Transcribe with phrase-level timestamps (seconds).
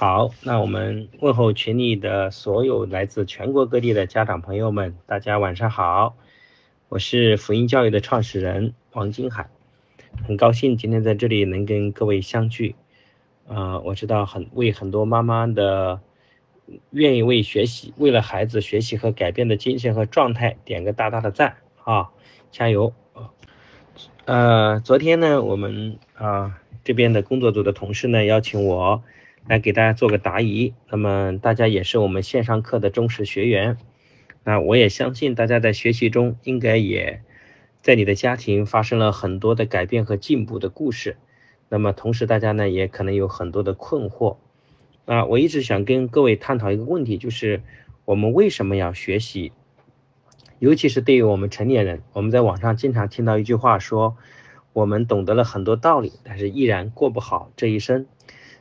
[0.00, 6.16] 好，那我们问候群里的所有来自全国各地的家长朋友们，大家晚上好，
[6.88, 9.50] 我是福音教育的创始人王金海，
[10.26, 12.76] 很高兴今天在这里能跟各位相聚。
[13.46, 16.00] 呃，我知道很为很多妈妈的
[16.88, 22.08] 愿意为学习，为了孩子学习和改变的精神和状态点个大大的赞啊，
[22.50, 22.94] 加油！
[24.24, 29.02] 呃，昨天呢，我们啊这边的工作组的同事呢邀请我。
[29.46, 33.78] 来给大家做个答疑，那么大家也是我们线上课的忠实学员，
[34.44, 37.22] 那我也相信大家在学习中应该也
[37.82, 41.16] 在你的家庭发生了很多的改变和进步的故事，
[41.68, 44.36] 那么同时大家呢也可能有很多的困惑，
[45.06, 47.62] 啊，我一直想跟各位探讨一个问题，就是
[48.04, 49.52] 我们为什么要学习，
[50.58, 54.16] 尤其是对于我们成年人，我们在网上经常听到一句话说，
[54.72, 58.06] 我们懂得了很多道理，但是依然过不好这一生。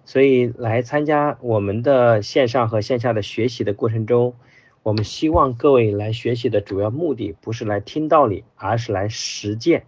[0.09, 4.33] 所以来参加我们的线上和线下的学习的过程中，
[4.81, 9.83] 我们希望各位来学习的主要目的不是来听道理，而是来实践、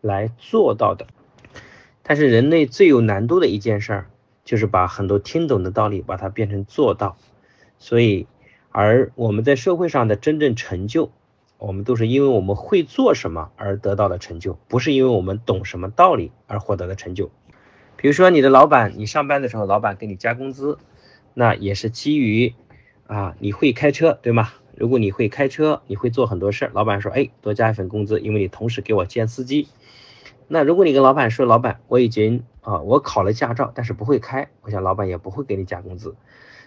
[0.00, 1.06] 来做到的。
[2.02, 4.06] 但是人类最有难度的一件事儿，
[4.46, 7.18] 就是把很多听懂的道理把它变成做到。
[7.78, 8.26] 所以，
[8.70, 11.10] 而我们在社会上的真正成就，
[11.58, 17.30] 我们都是因为我们会做什么而得到的成就，不是因为我们懂什么道理而获得的成就。
[18.06, 20.78] 比如说你的老板，你上班的时候，老板给你加工资，
[21.34, 22.54] 那也是基于
[23.08, 24.52] 啊你会开车，对吗？
[24.76, 29.66] 如果你会开车，你会做很多事儿，老板说，哎，多加一份工资，因为你同时给我兼司机。
[30.46, 36.14] 那如果你跟老板说，老板，我已经啊我考了驾照，但是不会开，我想老板也不会给你加工资。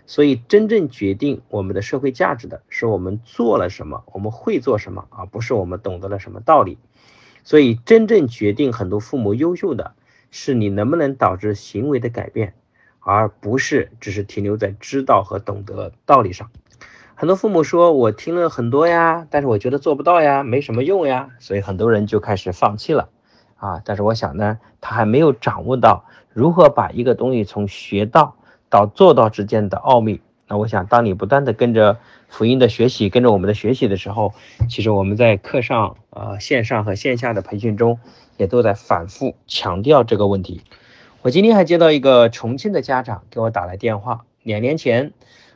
[0.07, 6.77] 所以真正决定我们的社会价值的是我们做了什么，我们会做什么啊，不是我们懂得了什么道理。
[7.45, 9.95] 所以真正决定很多父母优秀的。
[10.31, 12.53] 是你能不能导致行为的改变，
[12.99, 16.49] 而不是只是停留在知道和懂得道理上。
[17.15, 23.09] 很多父母说我听了很多呀，但是我觉得做不到呀，没什么用呀，所以很多人就开始放弃了
[23.57, 23.81] 啊。
[23.83, 28.37] 但是我想呢，他还没有掌握到如何把一个东西从学到
[28.69, 30.21] 到做到之间的奥秘。
[30.47, 31.97] 那我想，当你不断的跟着
[32.29, 34.33] 福音的学习，跟着我们的学习的时候，
[34.69, 37.99] 其实我们在课上啊线上和线下的培训中。
[38.39, 40.61] 也都在反复强调这个问题。
[41.21, 45.11] 我今天还接到一个重庆的家长给我打来电话，两年前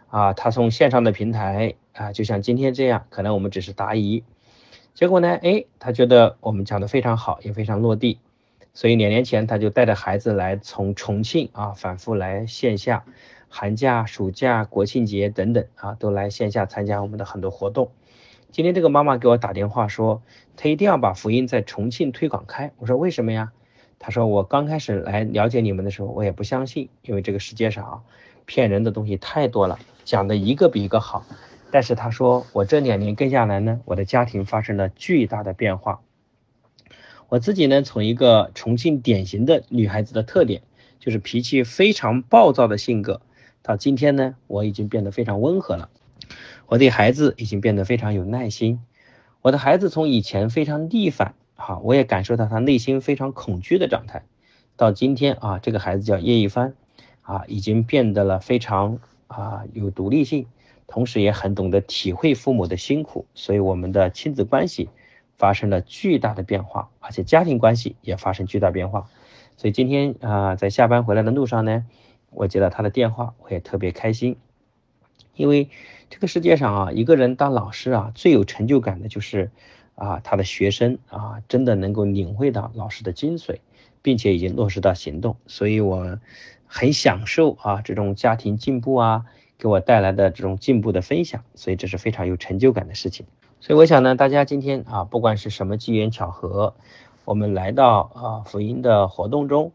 [0.10, 4.26] 啊，他从线上的平台啊，就像今天这样，可能我们只是答疑，
[4.94, 8.20] 结果呢，哎，他觉得我们讲的非常好，也非常落地，
[8.74, 13.06] 所以两年前他就带着孩子来从重庆啊，反复来线下，
[13.48, 17.92] 寒假、暑假、国庆节等等啊，都来线下参加我们的很多活动。
[18.54, 20.22] 今天这个妈妈给我打电话说，
[20.58, 22.72] 她一定要把福音在重庆推广开。
[22.78, 23.52] 我说为什么呀？
[23.98, 28.02] 她说我刚开始来了解你们的时候，我也不相信，因为这个世界上啊，
[28.46, 31.26] 骗人的东西太多了，讲的一个比一个好。
[31.72, 36.02] 但是她说我这两年跟下来呢，我的家庭发生了巨大的变化。
[37.30, 40.62] 我自己呢，从一个重庆典型的女孩子的特点，
[41.00, 43.20] 就是脾气非常暴躁的性格，
[43.64, 45.90] 到今天呢，我已经变得非常温和了。
[46.74, 48.80] 我对孩子已经变得非常有耐心。
[49.44, 54.24] 我的孩子从以前非常逆反，哈，我也感受到他内心非常恐惧的状态。
[54.76, 56.74] 到今天啊，这个孩子叫叶一帆，
[57.22, 58.98] 啊，已经变得了非常
[59.28, 60.48] 啊有独立性，
[60.88, 63.28] 同时也很懂得体会父母的辛苦。
[63.36, 64.90] 所以我们的亲子关系
[65.38, 69.12] 发生了巨大的变化，而且家庭关系也发生巨大变化。
[69.58, 71.86] 所以今天啊，在下班回来的路上呢，
[72.32, 74.38] 我接到他的电话，我也特别开心。
[75.36, 75.70] 因为
[76.10, 79.52] 这个世界上啊，一个人当老师啊，最有成就感的就是
[79.96, 83.58] 啊，他的学生啊，真的能够领会到老师的精髓，
[84.02, 85.38] 并且已经落实到行动。
[85.48, 86.20] 所以我
[86.68, 89.26] 很享受啊，这种家庭进步啊，
[89.58, 91.44] 给我带来的这种进步的分享。
[91.56, 93.26] 所以这是非常有成就感的事情。
[93.60, 96.76] 所以我想呢，大家今天啊，不管是什么机缘巧合，
[97.26, 99.72] 我们来到啊福音的活动中。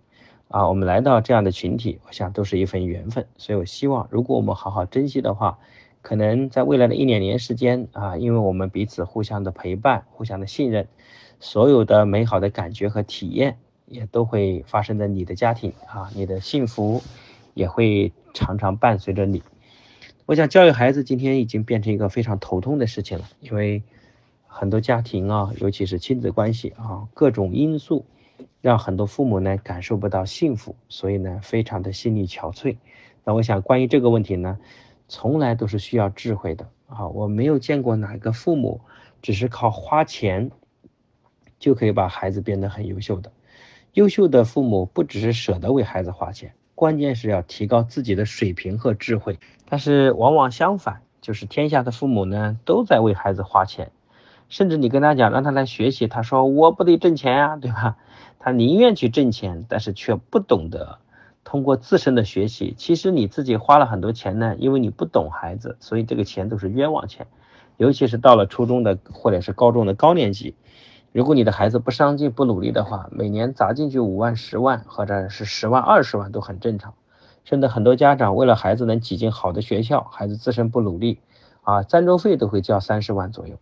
[0.49, 5.59] 啊，我们来到这样的群体，我想都是一份缘分，所以我希望，如果我们好好珍惜的话，
[6.01, 10.89] 可能在未来的一两年时间啊，因为我们彼此互相的陪伴、互相的信任，
[11.39, 17.03] 所有的美好的感觉和体验也都会发生在你的家庭啊，你的幸福
[17.53, 19.43] 也会常常伴随着你。
[20.25, 23.83] 我想教育孩子今天已经变成一个非常头痛的事情了，因为
[24.47, 28.07] 很多家庭啊，尤其是亲子关系啊，各种因素。
[28.61, 32.77] 让很多父母呢感受不到幸福，所以呢非常的心力憔悴。
[33.25, 34.59] 那我想关于这个问题呢，
[35.09, 37.09] 从来都是需要智慧的啊！
[37.09, 38.81] 我没有见过哪个父母
[39.21, 40.51] 只是靠花钱
[41.59, 43.33] 就可以把孩子变得很优秀的。
[43.93, 49.39] 优秀的父母不只是舍得为孩子花钱，关键是要提高自己的水平和智慧。
[49.69, 53.91] 但是往往相反，就是天下的父母呢都在为孩子花钱，
[54.49, 57.97] 甚至你跟他讲让他来学习，他说我不得挣钱呀， 对吧？
[58.39, 60.99] 他宁愿去挣钱，但是却不懂得
[61.45, 62.75] 通过自身的学习。
[62.77, 67.27] 其实你自己花了很多钱呢，因为你不懂孩子，所以这个钱都是冤枉钱。
[67.77, 70.55] 尤其是到了初中的或者是高中的高年级，
[71.13, 76.95] 如果你的孩子不上进不努力的话，每年砸进去五万十万或者是十万二十万都很正常。
[77.45, 81.21] 甚至很多家长为了孩子能挤进好的学校，孩子自身不努力
[81.63, 83.59] 啊，赞助费都会交三十万左右，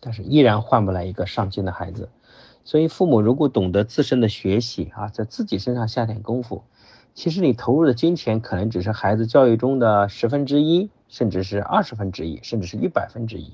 [0.00, 2.08] 但是依然换不来一个上进的孩子。
[2.64, 6.64] 所以父母如果懂得自身的学习啊，在自己身上下点功夫，
[7.14, 10.90] 其实你投入的金钱可能只是孩子教育中的十分之一。
[11.10, 13.52] 甚至是二十分之一，甚至是一百分之一，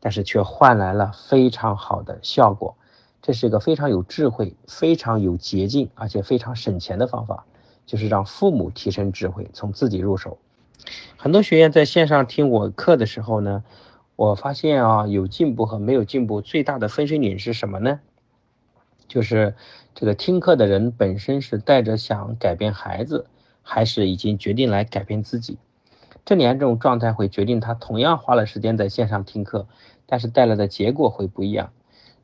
[0.00, 2.76] 但是却换来了非常好的效果。
[3.22, 7.46] 这是一个非常有智慧、非常有捷径，而且非常省钱的方法，
[7.86, 10.36] 就是让父母提升智慧，从自己入手。
[11.16, 13.64] 很多学员在线上听我课的时候呢，
[14.20, 18.00] 我发现啊，有进步和没有进步最大的分水岭是什么呢？
[19.08, 19.54] 就是
[19.94, 23.24] 这个听课的人本身是带着想改变孩子，
[23.62, 25.56] 还是已经决定来改变自己。
[26.26, 29.66] 这两种状态会决定他同样花了时间在线上听课，
[30.04, 31.72] 但是带来的结果会不一样。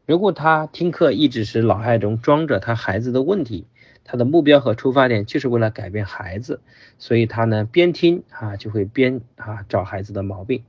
[0.04, 3.66] 如果他听课一直是脑海中装着他孩子的问题，
[4.04, 6.60] 他的目标和出发点就是为了改变孩子，
[6.98, 10.62] 所以他呢边听啊就会边啊找孩子的毛病。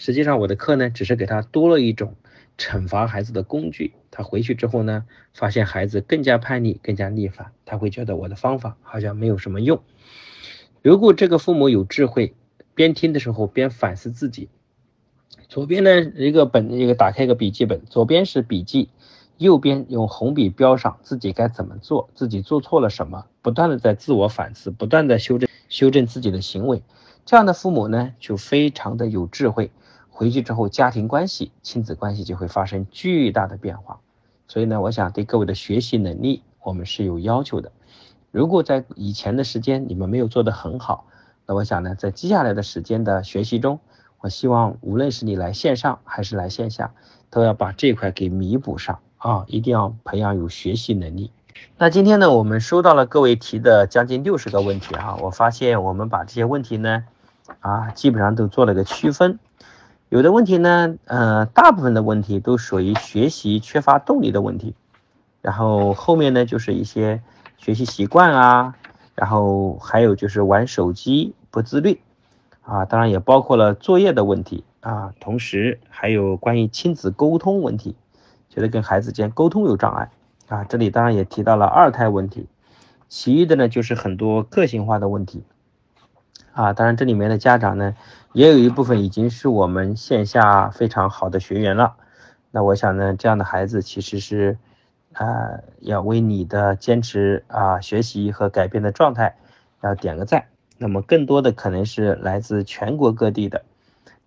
[0.00, 2.14] 实际上我的课呢只是给他多了一种
[2.56, 3.92] 惩罚孩子的工具。
[4.10, 5.04] 他回去之后呢，
[5.34, 9.82] 发现孩子更加叛逆，更加逆反，他会觉得我的方法好像没有什么用。
[10.82, 12.34] 如果这个父母有智慧。
[12.72, 14.48] 边听的时候边反思自己，
[15.48, 18.88] 左边呢一个本一个打开一个笔记本，左边是笔记，
[19.36, 26.82] 右边用红笔标上自己该怎么做，自己做错了什么，不断的在自我反思，不断的修正修正自己的行为。
[27.26, 29.70] 这样的父母呢就非常的有智慧，
[30.20, 34.00] 回去之后家庭关系、亲子关系就会发生巨大的变化。
[34.48, 37.72] 所以呢，我想对各位的学习能力我们是有要求的。
[38.30, 41.06] 如果在以前的时间你们没有做得很好，
[41.46, 43.80] 那我想呢，在接下来的时间的学习中，
[44.20, 46.92] 我希望无论是你来线上还是来线下，
[47.30, 49.46] 都要把这块给弥补上啊！
[49.48, 51.30] 一定要培养有学习能力。
[51.78, 57.04] 那今天呢，我们收到了各位提的将近六十个问题哈，我发现我们把这些问题呢，
[57.60, 59.38] 啊，基本上都做了个区分。
[60.10, 64.74] 有的问题呢，呃，大部分的问题都属于学习缺乏动力的问题，
[65.40, 67.22] 然后后面呢，就是一些
[67.58, 68.74] 学习习惯啊，
[69.14, 71.32] 然后还有就是玩手机。
[71.52, 72.00] 不自律。
[72.62, 74.64] 啊，当然也包括了作业的问题。
[74.80, 77.94] 啊，同时还有关于亲子沟通问题，
[78.48, 80.10] 觉得跟孩子间沟通有障碍。
[80.48, 82.46] 啊，这里当然也提到了二胎问题，
[83.08, 85.44] 其余的呢就是很多个性化的问题
[86.60, 87.96] 啊，当然这里面的家长呢
[88.34, 91.96] 也有一部分已经是我们线下非常好的学员了，
[92.50, 94.58] 那我想呢这样的孩子其实是
[95.14, 95.24] 啊
[95.78, 99.36] 要为你的坚持啊学习和改变的状态
[99.80, 100.48] 要点个赞。
[100.76, 103.64] 那么更多的可能是来自全国各地的，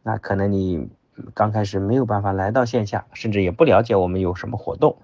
[0.01, 0.89] 那可能你
[1.35, 4.97] 刚开始没有办法来到线下，甚至也不了解我们有什么活动，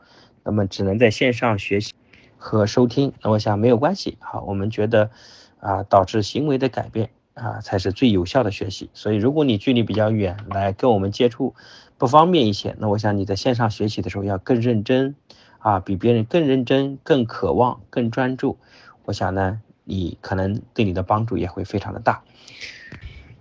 [0.44, 1.94] 那么只能在线上学习
[2.40, 3.14] 和收听。
[3.22, 5.12] 那我想没有关系，好，我们觉得
[5.60, 7.12] 啊，导致行为的改变
[7.42, 8.90] 啊，才是最有效的学习。
[8.94, 11.56] 所以如果你距离比较远，来跟我们接触
[11.98, 15.16] 不方便一些，那我想你在线上学习的时候要更认真
[15.60, 18.58] 啊，比别人更认真、更渴望、更专注。
[19.06, 19.62] 我想呢。
[19.92, 22.22] 你可能对你的帮助也会非常的大。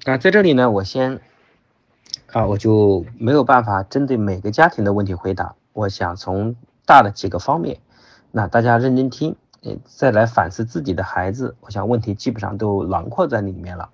[0.07, 1.21] 那在这里呢，我先
[2.33, 5.57] 啊，我就没有办法针对每个家庭的问题回答。
[5.75, 7.81] 我想从大的几个方面，
[8.31, 9.37] 那大家认真听，
[9.85, 11.57] 再来反思自己的孩子。
[11.61, 13.91] 我想问题基本上都囊括在里面了。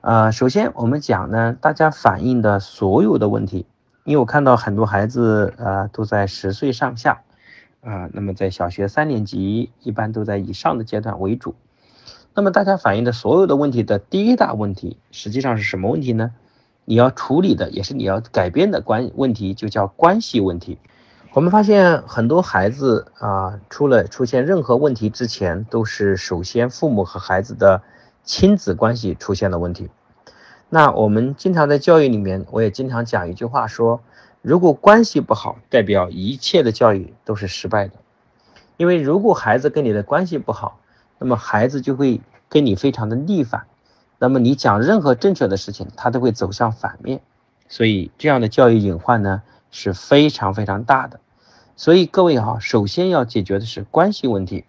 [0.00, 3.66] 呃，首先我们讲呢，大家反映的所有的问题，
[4.04, 7.22] 因为我看到很多孩子呃都在十岁上下。
[7.82, 11.56] 啊，那么在小学三年级一般都在以上的阶段为主。
[12.32, 16.30] 那么大家反映的所有的问题的第一大问题，实际上是什么问题呢？
[16.84, 20.78] 你要处理的也是你要改变的关问题，就叫关系问题。
[21.34, 27.82] 我们发现很多孩子啊，出了出现任何问题之前，都是首先父母和孩子的
[28.22, 29.88] 亲子关系出现了问题。
[30.68, 34.00] 那我们经常在教育里面，我也经常讲一句话说。
[34.42, 37.94] 如果关系不好，代表一切的教育都是失败的。
[38.76, 40.80] 因为如果孩子跟你的关系不好，
[41.20, 43.66] 那么孩子就会跟你非常的逆反。
[44.18, 47.20] 那么你讲任何正确的事情，他都会走向反面。
[47.68, 49.42] 所以这样的教育隐患呢
[49.72, 51.18] 是非常非常大的。
[51.74, 54.64] 所以各位哈，首先要解决的是关系问题。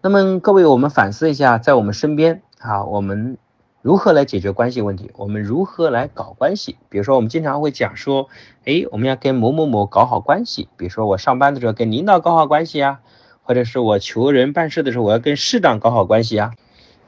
[0.00, 3.38] 那么各位，我们反思一下，在我们身边啊，我们
[3.82, 5.10] 如何来解决关系问题？
[5.16, 6.76] 我们如何来搞关系？
[6.88, 8.28] 比如说，我们经常会讲说，
[8.64, 10.68] 哎，我们要跟某某某搞好关系。
[10.76, 13.00] 比如说，我上班的时候跟领导搞好关系啊，
[13.42, 16.52] 或者是我求人办事的时候，我要跟市长搞好关系啊。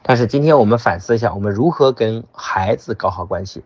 [0.01, 3.63] 但是今天我们反思一下，我们如何跟孩子搞好关系？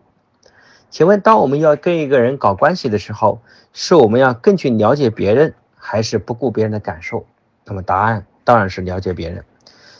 [0.94, 3.40] 请问，当我们要跟一个人搞关系的时候，
[3.72, 7.26] 是我们要更去了解别人，还是不顾别人的感受？
[7.64, 9.44] 那么答案当然是了解别人。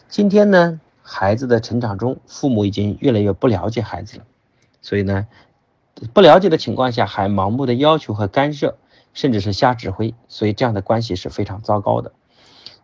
[0.08, 4.24] 今天呢，孩子的成长中，父母已经越来越不了解孩子了，
[4.82, 5.26] 所以呢，
[6.12, 8.78] 不了解的情况下还盲目的要求和干涉，
[9.14, 12.12] 甚至是瞎指挥，所以这样的关系是非常糟糕的。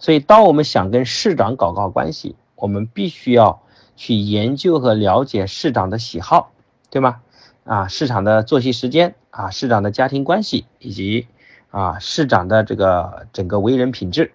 [0.00, 3.62] 所以，当我们想跟市长搞好关系，我们必须要
[3.94, 6.50] 去研究和了解市长的喜好，
[6.90, 7.20] 对吗？
[7.70, 11.28] 啊，市长的作息时间啊，市长的家庭关系，以及
[11.70, 14.32] 啊，市长的这个整个为人品质。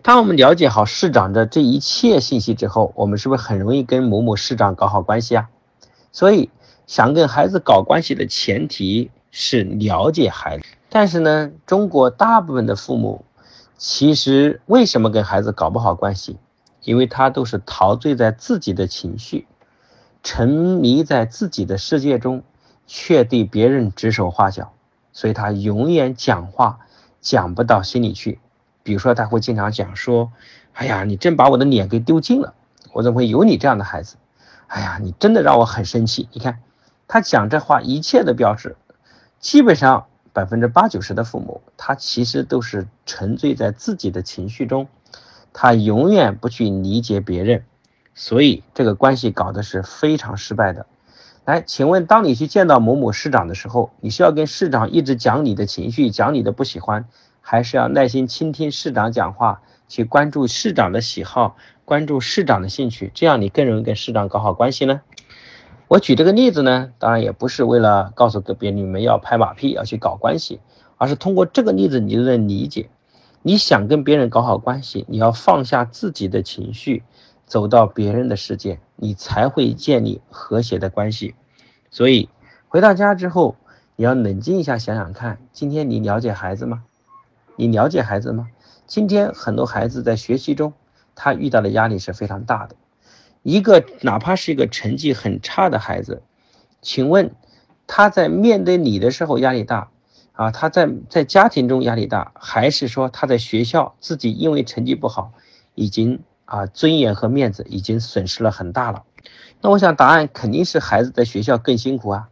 [0.00, 5.50] 当我们了解好市长的这一切信息之后，我们是不是很容易跟某某市长搞好关系啊？
[6.12, 6.48] 所以，
[6.86, 10.64] 想跟孩子搞关系的前提是了解孩子。
[10.88, 13.22] 但是呢，中国大部分的父母
[13.76, 16.38] 其实为什么跟孩子搞不好关系？
[16.80, 19.46] 因为他都是陶醉在自己的情绪。
[20.22, 22.42] 沉迷在自己的世界中，
[22.86, 24.72] 却对别人指手画脚，
[25.12, 26.78] 所以他永远讲话
[27.20, 28.38] 讲不到心里去。
[28.84, 30.32] 比如说，他会经常讲说
[30.74, 32.54] ：“哎呀，你真把我的脸给丢尽了，
[32.92, 34.16] 我怎么会有你这样的孩子？
[34.66, 36.60] 哎呀，你真的让我很生气。”你看，
[37.08, 38.76] 他讲这话一切的标志，
[39.38, 44.88] 基本上百分之八九十的父母，他其实都是沉醉在自己的情绪中，
[45.52, 47.64] 他永远不去理解别人。
[48.14, 50.86] 所以这个关系搞的是非常失败的。
[51.44, 57.06] 来，请问，当你去见到某某市长的时候，你是要跟市长一直讲你的情绪，讲你的不喜欢，
[57.40, 65.00] 还是要耐心倾听市长讲话，去关注市长的喜好，关注市长的兴趣，这样你更容易跟市长搞好关系呢？
[65.88, 70.60] 我举这个例子呢，当然也不是为了告诉个别你们要拍马屁，要去搞关系，
[70.96, 72.88] 而是通过这个例子，你就能理解，
[73.42, 77.02] 你想跟别人搞好关系，你要放下自己的情绪。
[77.52, 81.34] 走到别人的世界，你才会建立和谐的关系。
[81.90, 82.30] 所以
[82.66, 83.56] 回到家之后，
[83.94, 86.84] 你要冷静一下，想想看，今天你了解孩子吗？
[87.56, 88.48] 你了解孩子吗？
[88.86, 90.72] 今天很多孩子在学习中，
[91.14, 92.74] 他遇到的压力是非常大的。
[93.42, 96.22] 一个哪怕是一个成绩很差的孩子，
[96.80, 97.34] 请问
[97.86, 99.90] 他在面对你的时候压力大
[100.32, 100.50] 啊？
[100.52, 105.34] 他在在家庭中压力大，还是说他在学校自己因为成绩不好
[105.74, 106.20] 已经？
[106.52, 109.04] 啊，尊严和面子已经损失了很大了。
[109.62, 112.28] 那我想答案肯定是孩子在学校更辛苦啊。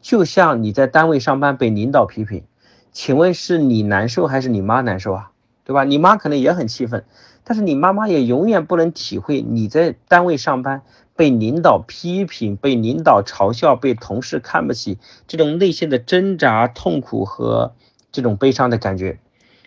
[0.00, 2.44] 就像你在单位上班被领导批评，
[2.92, 5.32] 请问是你难受还是你妈难受啊？
[5.64, 5.82] 对吧？
[5.82, 7.04] 你妈可能也很气愤，
[7.42, 10.82] 但是你妈妈也永远不能体会你在单位上班
[11.16, 17.74] 被领导批评、被领导嘲笑、被同事看不起这种内心的挣扎、痛苦和
[18.12, 19.18] 这种悲伤的感觉。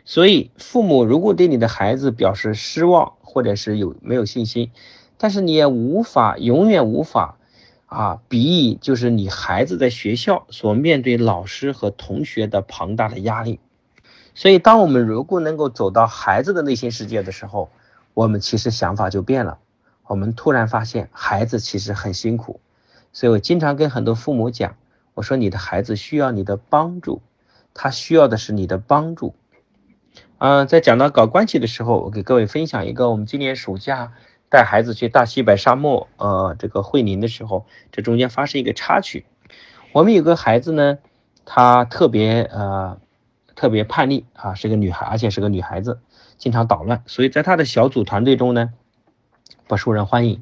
[0.10, 4.72] 所以，父母如果对你的孩子表示失望，或者是有没有信心，
[5.20, 7.38] 但是你也无法永远无法
[7.86, 13.60] 啊，比拟就是你孩子在学校所面对老师和同学的庞大的压力。
[14.34, 17.70] 所以，当我们如果能够走到孩子的内心世界的时候，
[18.16, 19.60] 我们其实想法就变了。
[20.08, 22.60] 我们突然发现孩子其实很辛苦。
[23.14, 24.76] 所以我经常跟很多父母讲，
[25.14, 27.22] 我说你的孩子需要你的帮助，
[27.76, 29.36] 他需要的是你的帮助。
[30.40, 34.14] 嗯，在讲到搞关系的时候，我给各位分享一个，我们今年暑假
[34.48, 39.26] 带孩子去大西北沙漠，呃，这个惠宁的时候，这中间发生一个插曲。
[39.92, 40.98] 我们有个孩子呢，
[41.44, 42.98] 她特别呃
[43.54, 46.00] 特别叛逆啊，是个女孩，而且是个女孩子，
[46.38, 48.70] 经常捣乱，所以在她的小组团队中呢，
[49.68, 50.42] 不受人欢迎。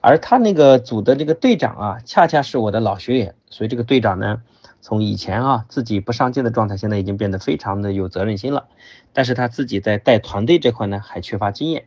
[0.00, 4.42] 而她那个组的这个队长啊，恰恰是我的老学员，所以这个队长呢。
[4.80, 8.68] 从以前啊自己不上进的状态，现在已经变得非常的有责任心了。
[9.12, 11.86] 但是他自己在带团队这块呢，还缺乏经验。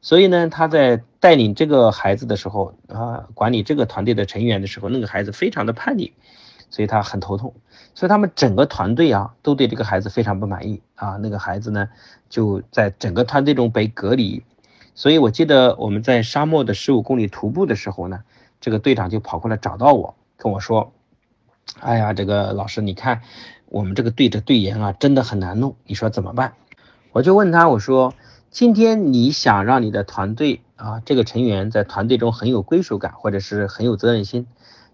[0.00, 6.12] 所以呢，他在带领这个孩子的时候啊，管理这个团队的成员的时候，那个孩子非常的叛逆，
[6.70, 7.52] 所以他很头痛。
[7.94, 11.18] 所以他们整个团队啊，都对这个孩子非常不满意啊。
[11.20, 11.88] 那个孩子呢，
[12.30, 14.44] 就在整个团队中被隔离。
[14.94, 18.22] 所以我记得我们在沙漠的十五公里徒步的时候呢，
[18.60, 20.92] 这个队长就跑过来找到我，跟我说。
[21.80, 23.22] 哎呀，这个老师，你看
[23.66, 26.54] 我们这个队的队员啊，真的很难弄，你说怎么办？
[27.12, 28.14] 我就问他，我说
[28.50, 34.46] 今天你想让你的团队啊，这个成员在团队中很有归属感，或者是很有责任心，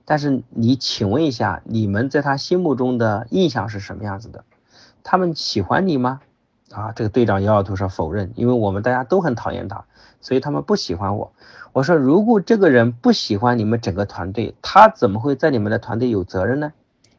[0.05, 4.45] 但是你请问一下，你们在他心目中的印象是什么样子的？
[5.03, 6.21] 他们喜欢你吗？
[6.71, 9.85] 啊，这个队长摇摇头说否认，因为我们大家都很讨厌他，
[10.25, 11.33] 所以他们不喜欢我。
[11.73, 16.73] 我说，如果这个人不喜欢你们整个团队，他怎么会在你们的团队有责任呢？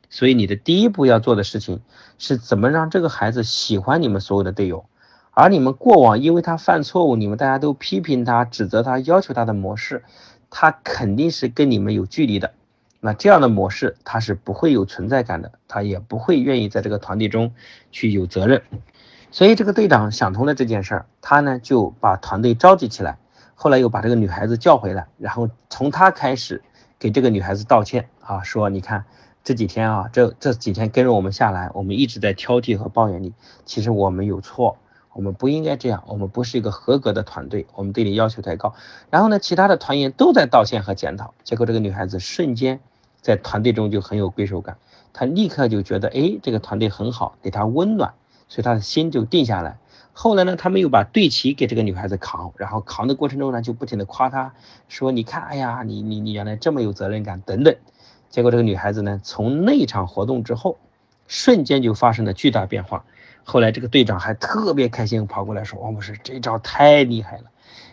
[0.09, 1.81] 所以你的第一步要做的事情
[2.17, 4.85] 是怎么让这个孩子喜欢你们所有的队友，
[5.31, 10.03] 而你们过往因为他犯错误，你们大家都批评他、指责他、要求他的模式，
[10.49, 12.53] 他肯定是跟你们有距离的。
[13.01, 17.53] 那这样的模式他是不会有存在感的，他也不会愿意在这个团队中
[17.91, 18.63] 去有责任。
[19.35, 23.17] 所以这个队长想通了这件事儿，他呢就把团队召集起来，
[23.53, 26.63] 后来又把这个女孩子叫回来，然后从他开始
[26.97, 29.03] 给这个女孩子道歉啊，说你看。
[29.43, 33.33] 这几天啊，这这几天跟着我们下来，我们一直在挑剔和抱怨你。
[33.65, 34.77] 其实我们有错，
[35.11, 38.73] 我们不应该这样，我们不是一个合格的团队，我们对你要求太高。
[39.11, 42.79] 然后呢，其他的团员都在道歉和检讨，结果这个女孩子瞬间
[43.21, 44.77] 在团队中就很有归属感，
[45.13, 48.15] 她立刻就觉得，哎，这个团队很好，给她温暖，
[48.47, 49.77] 所以他的心就定下来。
[50.13, 54.53] 后来呢，他们又把队旗给这个女孩子扛，然后扛的过程中呢，就不停的夸她，
[54.87, 57.75] 说你看，哎呀，你你你原来这么有责任感，等等。
[58.29, 60.77] 结果这个女孩子呢，从那场活动之后，
[61.27, 63.03] 瞬间就发生了巨大变化。
[63.43, 67.43] 后来这个队长还特别开心，跑过来说：“王博士，这招太厉害了！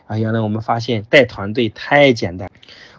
[0.06, 2.50] 啊，原来我们发现带团队太简单。”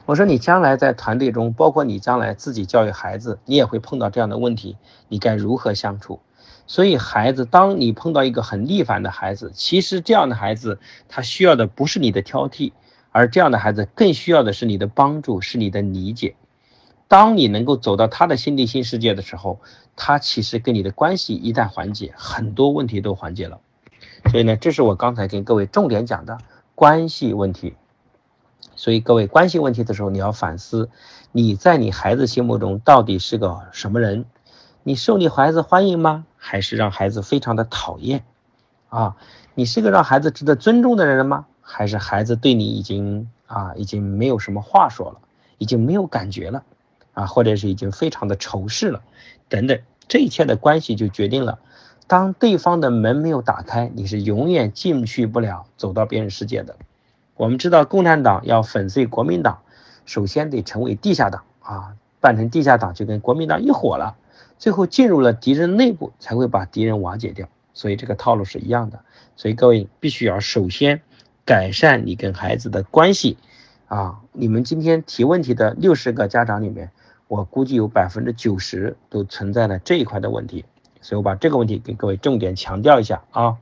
[0.05, 4.75] 我说：“你将来在团队中，包括你将来自己教育孩子，你也会碰到这样的问题，
[5.07, 6.19] 你该如何相处？
[6.65, 10.79] 所以，孩子，当你碰到一个很逆反的孩子，其实这样的孩子
[11.10, 12.72] 他需要的不是你的挑剔，
[13.12, 16.36] 而这样的孩子更需要的是你的帮助，是你的理解。”
[17.10, 19.60] 当你能够走到他的心地新世界的时候，
[19.96, 23.60] 他其实跟你的关系一旦缓解，很多问题都缓解了。
[24.32, 26.39] 所以呢，这是我刚才跟各位重点讲的
[26.74, 27.75] 关系问题。
[28.75, 30.89] 所以各位关系问题的时候，你要反思
[31.32, 34.25] 你在你孩子心目中到底是个什么人？
[34.82, 36.25] 你受你孩子欢迎吗？
[36.45, 38.25] 还是让孩子非常的讨厌？
[38.89, 39.15] 啊，
[39.55, 41.45] 你是个让孩子值得尊重的人吗？
[41.62, 45.19] 还是孩子对你已经啊已经没有什么话说了，
[45.57, 46.63] 已经没有感觉了？
[47.13, 49.01] 啊，或者是已经非常的仇视了，
[49.47, 49.79] 等等，
[50.10, 51.60] 这一切的关系就决定了，
[52.08, 56.75] 当对方的门没有打开，你是永远进去不了，走到别人世界的。
[57.36, 59.60] 我们知道，共产党要粉碎国民党，
[60.06, 64.17] 首先得成为地下党啊，办成地下党就跟国民党一伙了，
[64.63, 67.49] 最后进入了敌人内部，才会把敌人瓦解掉。
[67.73, 69.02] 所以这个套路是一样的。
[69.36, 71.02] 所以各位必须要首先
[71.43, 73.36] 改善你跟孩子的关系
[73.88, 74.21] 啊。
[74.32, 76.91] 你们今天提问题的六十个家长里面。
[77.28, 80.63] 我估计有百分之九十都存在了这一块的问题，
[81.02, 83.58] 所以我把这个问题给各位重点强调一下啊。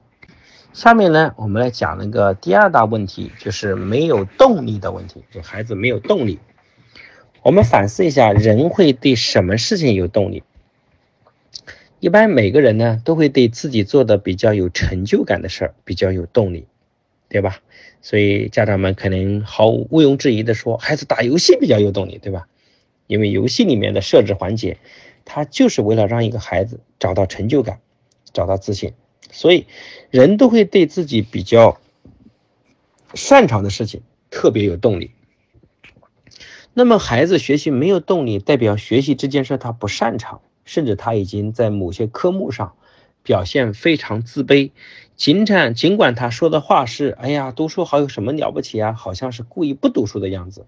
[0.71, 6.37] 下面呢，我们来讲那个第二大问题，就是没有动力的问题，就孩子没有动力。
[7.41, 10.43] 我们反思一下，人会对什么事情有动力？
[12.01, 16.65] 一般每个人呢，都会对自己做的比较有成就感的事儿比较有动力，
[17.29, 17.59] 对吧？
[18.01, 22.47] 所以家长们可能毫无毋庸置疑的说，孩子打游戏比较有动力，对吧？
[23.05, 24.77] 因为游戏里面的设置环节，
[25.25, 27.81] 它就是为了让一个孩子找到成就感，
[28.33, 28.93] 找到自信，
[29.29, 29.67] 所以
[30.09, 31.79] 人都会对自己比较
[33.13, 35.11] 擅长的事情特别有动力。
[36.73, 42.75] 那么孩子学习没有动力，代表学习这件事他不擅长，甚至他已经在某些科目上
[43.23, 44.71] 表现非常自卑。
[45.17, 50.67] 尽管尽管他说的话是“哎呀，读书好有什么了不起啊”，好像是故意不读书的样子。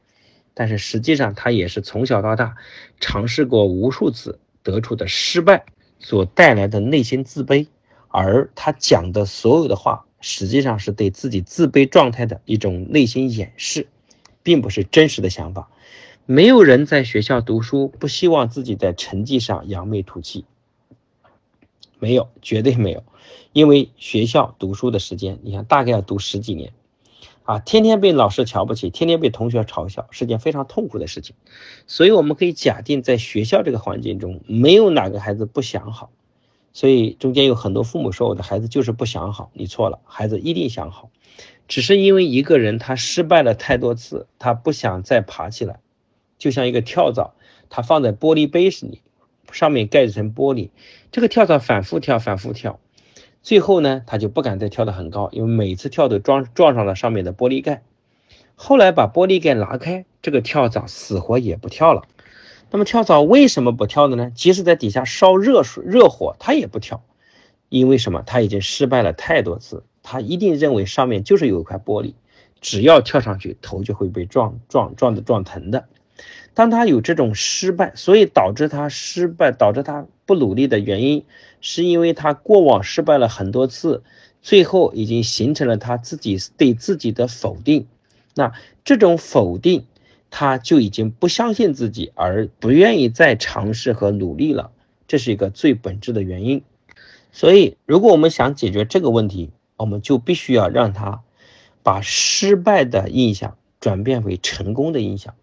[0.54, 2.58] 但是实际上，他也是从小到大
[3.00, 5.64] 尝试过无数次得出的失败
[6.00, 7.68] 所带来的内心自卑，
[8.10, 13.88] 而他讲的所有的话，实际上是对自己自卑状态的一种内心掩饰，
[14.44, 15.70] 并不是真实的想法。
[16.26, 20.46] 没有人在学校读书不希望自己在成绩上扬眉吐气，
[22.00, 23.04] 没有，绝对没有，
[23.52, 26.72] 因为学校读书的时间，你看大概要读十几年。
[27.44, 31.36] 啊，天天被老师瞧不起，天天被同学嘲笑，是件非常痛苦的事情。
[31.88, 36.10] 所以我们可以假定，在学校这个环境中，没有哪个孩子不想好。
[36.72, 41.10] 所以中间有很多父母说我的孩子就是不想好，你错了，孩子一定想好，
[41.68, 45.82] 只是因为一个人他失败了太多次，他不想再爬起来，
[46.38, 47.34] 就像一个跳蚤，
[47.70, 49.02] 它放在玻璃杯子里，
[49.52, 50.70] 上面盖一层玻璃，
[51.12, 52.80] 这个跳蚤反复跳，反复跳。
[53.42, 57.84] 最后呢，它就不敢再跳得很高，因为每次跳都撞撞上了上面的玻璃盖。
[58.56, 62.04] 后来把玻璃盖拿开，这个跳蚤死活也不跳了。
[62.72, 64.32] 那么跳蚤为什么不跳的呢？
[64.34, 67.04] 即使在底下烧热水、热火，它也不跳，
[67.70, 68.24] 因为什么？
[68.26, 72.14] 它已经失败了太多次，它一定认为上面就是有一块玻璃，
[72.62, 75.88] 只要跳上去，头就会被撞撞撞的撞疼的。
[76.54, 81.26] 当他有这种失败，所以导致他失败，导致他不努力的原因，
[81.62, 84.04] 是因为他过往失败了很多次，
[84.42, 87.88] 最后已经形成了他自己对自己的否定。
[88.36, 88.52] 那
[88.84, 89.86] 这种否定，
[90.30, 94.72] 他就已经不相信自己，而不愿意再尝试和努力了。
[95.08, 96.64] 这是一个最本质的原因。
[97.32, 101.22] 所以，如果我们想解决这个问题，我们就必须要让他
[101.82, 105.34] 把失败的印象转变为成功的印象，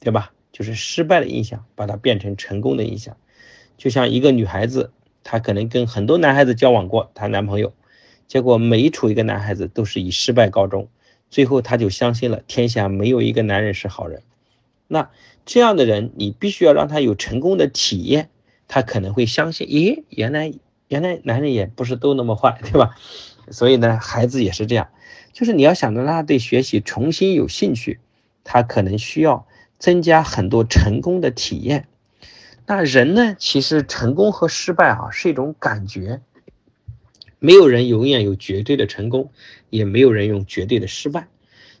[0.00, 0.32] 对吧？
[0.52, 3.16] 就是失败的印象，把它变成成功的印象。
[3.76, 4.92] 就像一个女孩子，
[5.24, 7.74] 她可能跟很多男孩子交往过，谈男朋友，
[8.26, 10.88] 结果每一处一个男孩子都是以失败告终，
[11.30, 14.22] 最后她就相信了天下没有一个男人是好人。
[14.86, 15.10] 那
[15.44, 18.30] 这样的人，你必须要让他有成功的体验，
[18.68, 20.52] 他可能会相信，咦，原来
[20.88, 22.96] 原来男人也不是都那么坏，对吧？
[23.50, 24.88] 所以呢，孩子也是这样，
[25.32, 28.00] 就是你要想让他对学习重新有兴趣，
[28.44, 29.46] 他可能需要
[29.78, 31.86] 增加很多成功的体验。
[32.66, 36.20] 那人呢，其实成功和失败啊是一种感觉，
[37.38, 39.30] 没有人永远有绝对的成功，
[39.70, 41.28] 也没有人有绝对的失败。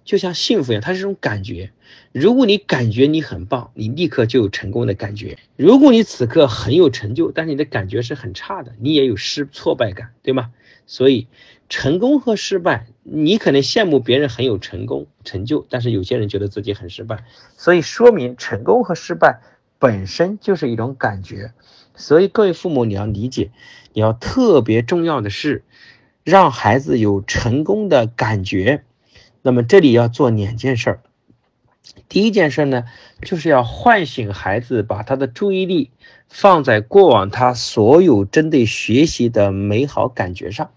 [0.04, 1.72] 就像幸福一样，它是一种感觉。
[2.12, 10.50] 如果你感觉你很棒，你立刻就有成功的感觉；如果你此刻很有成就，但是你的感觉是很差的，你也有失挫败感，对吗？
[10.86, 11.26] 所以。
[11.70, 17.24] 成功和失败，你可能羡慕别人很有成功成就，但是有些人觉得自己很失败，
[17.56, 19.40] 所以说明成功和失败
[19.78, 21.52] 本身就是一种感觉。
[21.94, 23.50] 所以各位父母，你要理解，
[23.92, 25.64] 你要特别重要的是
[26.22, 28.84] 让孩子有成功的感觉。
[29.42, 31.00] 那么这里要做两件事儿，
[32.08, 32.84] 第一件事呢，
[33.22, 35.90] 就是要唤醒孩子，把他的注意力
[36.28, 40.70] 放在过往他所有针对学习的美好感觉上。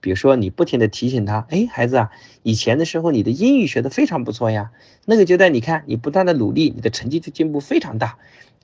[0.00, 2.10] 比如说，你不停的提醒他，哎，孩子啊，
[2.42, 4.70] 以前的时候你的英语学的非常不错呀，
[5.04, 8.16] 那个阶段你看你不断的努力，你的成绩就进步非常大。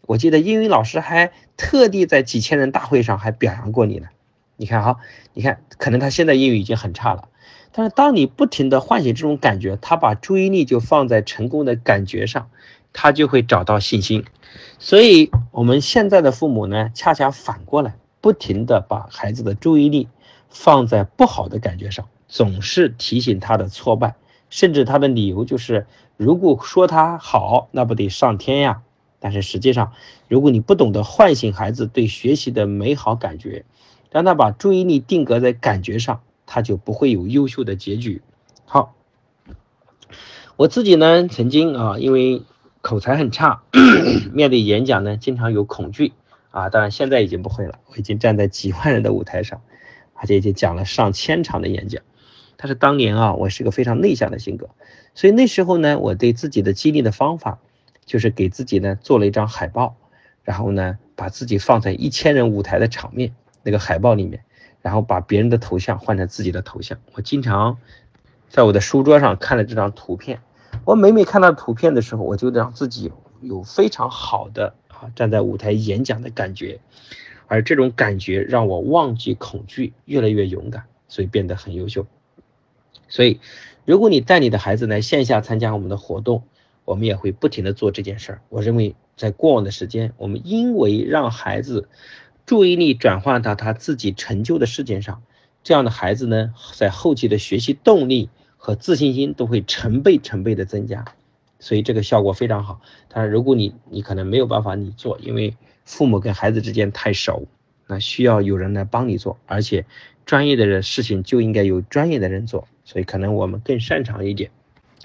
[0.06, 4.08] 我记得英语老师还特地在几千人大会上还表扬过你呢。
[4.56, 4.98] 你看哈，
[5.32, 7.28] 你看，可能他现在英语已经很差了，
[7.72, 12.48] 但是当你不停的唤醒这种感觉，他把注意力就放在成功的感觉上，
[12.92, 14.24] 他就会找到信心。
[14.78, 20.08] 所以我们现在的父母呢，恰恰反过来，不停的把孩子的注意力。
[20.54, 24.14] 放在不好的感觉上，总是提醒他的挫败，
[24.48, 25.86] 甚至他的理由就是，
[26.16, 28.82] 如果说他好，那不得上天呀？
[29.18, 29.92] 但是实际上，
[30.28, 33.64] 如果你不懂得唤醒孩子对学习的美好感觉，
[34.10, 38.22] 让他把注意力定格在感觉上，他就不会有优秀的结局。
[38.64, 38.94] 好，
[40.56, 42.42] 我自己呢，曾经啊，因为
[42.80, 43.62] 口才很差，
[44.32, 46.12] 面对演讲呢，经常有恐惧
[46.50, 49.62] 啊，当然现在已经不会了，我已经站在几万人的舞台上。
[50.14, 52.02] 而且已经讲了上千场的演讲，
[52.56, 54.70] 但是当年啊，我是个非常内向的性格，
[55.14, 57.58] 所以那时候呢，我对自己的激励的方法，
[58.06, 59.96] 就是给自己呢做了一张海报，
[60.42, 64.44] 然后呢把自己放在一千人舞台的场面那个海报里面，
[64.80, 66.98] 然后把别人的头像换成自己的头像。
[67.14, 67.78] 我经常
[68.48, 70.40] 在我的书桌上看了这张图片，
[70.84, 76.78] 我每每看到图片的时候，我就让自己有非常好的啊站在舞台演讲的感觉。
[77.46, 82.06] 而这种感觉让我忘记恐惧，越来越勇敢，所以变得很优秀。
[83.08, 83.38] 所以，
[83.84, 86.42] 如果你带你的孩子来线下参加我们的活动，
[86.84, 88.40] 我们也会不停的做这件事儿。
[88.48, 91.88] 我认为，在过往的时间，我们因为让孩子
[92.46, 95.22] 注意力转换到他自己成就的事件上，
[95.62, 101.04] 这样的孩子呢，在后期的学习动力和自信心都会成倍成倍的增加。
[101.60, 102.80] 所以这个效果非常好。
[103.08, 105.54] 但是如果你你可能没有办法你做，因为。
[105.84, 107.46] 父母跟孩子之间太熟，
[107.86, 109.86] 那需要有人来帮你做，而且
[110.26, 114.50] 专业的人事情就应该由专业的人做，所以可能我们更擅长一点。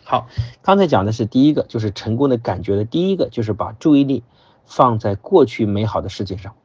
[0.03, 0.27] 好，
[0.61, 4.23] 刚才讲的是第一个，就是成功的感觉的第一个，就是把注意力
[4.65, 6.55] 放在过去美好的事情上。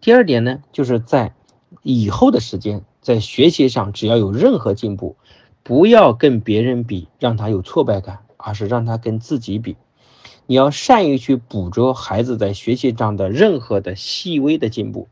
[0.00, 1.34] 第二点呢，就是在
[1.82, 5.16] 以后的时间，在学习上只要有任何进步，
[5.62, 9.76] 不要跟别人比，让他有挫败感，而是让他跟自己比。
[10.46, 15.08] 你要善于去捕捉孩子在学习上的任何的细微的进步，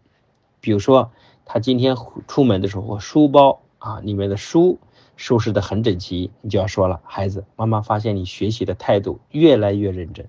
[0.60, 1.10] 比如说
[1.46, 1.96] 他今天
[2.28, 4.78] 出门的时候，书包啊里面的书
[5.16, 10.28] 收拾的很整齐，你就要说了，孩子，妈妈发现你学习的态度越来越认真。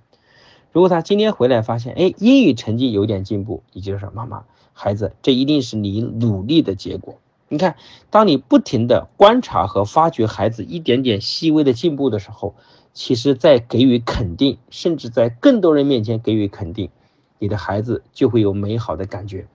[0.71, 7.19] 如果他今天回来发现，哎，英语成绩有点进步，你就说，妈妈，孩子，这一定是你努力的结果。
[7.49, 7.75] 你看，
[8.09, 12.55] 当你不停的观察和发掘孩子一点点细微的进步的时候。
[12.93, 16.91] 其实，在给予肯定，甚至在更多人面前给予肯定，
[17.39, 19.47] 你的孩子就会有美好的感觉。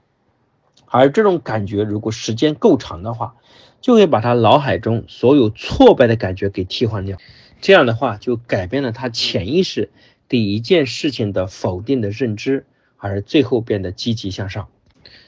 [0.86, 3.36] 而这种感觉，如果时间够长的话，
[3.80, 7.16] 就会把他脑海中所有挫败的感觉给替换掉。
[7.60, 9.90] 这样的话，就改变了他潜意识
[10.26, 14.68] 对一件事情的否定的认知，而最后变得积极向上。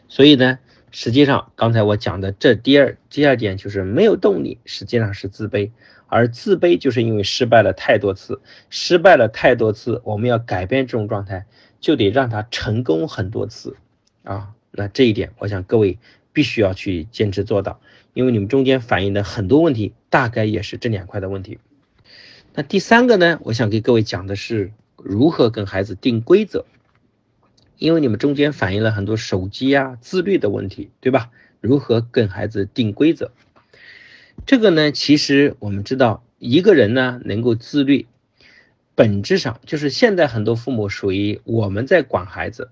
[0.09, 0.59] 所以呢，
[0.91, 5.71] 实际上刚才我讲的这第二第二点就是没有动力，实际上是自卑，
[6.11, 11.47] 而自卑就是因为失败了太多次，失败了太多次，我们要改变这种状态，
[11.81, 13.77] 就得让他成功很多次
[14.25, 14.51] 啊。
[14.73, 15.99] 那这一点，我想各位
[16.33, 17.81] 必须要去坚持做到，
[18.13, 21.59] 因为你们中间反映的很多问题，大概也是这两块的问题。
[22.55, 26.67] 那第三个呢，我想给各位讲的是如何跟孩子定规则，
[27.79, 31.31] 因为你们中间反映了很多手机啊、自律的问题，对吧？
[31.61, 33.31] 如何跟孩子定规则？
[34.47, 38.07] 这个呢，其实我们知道，一个人呢能够自律，
[38.95, 42.71] 本质上就是现在很多父母属于我们在管孩子。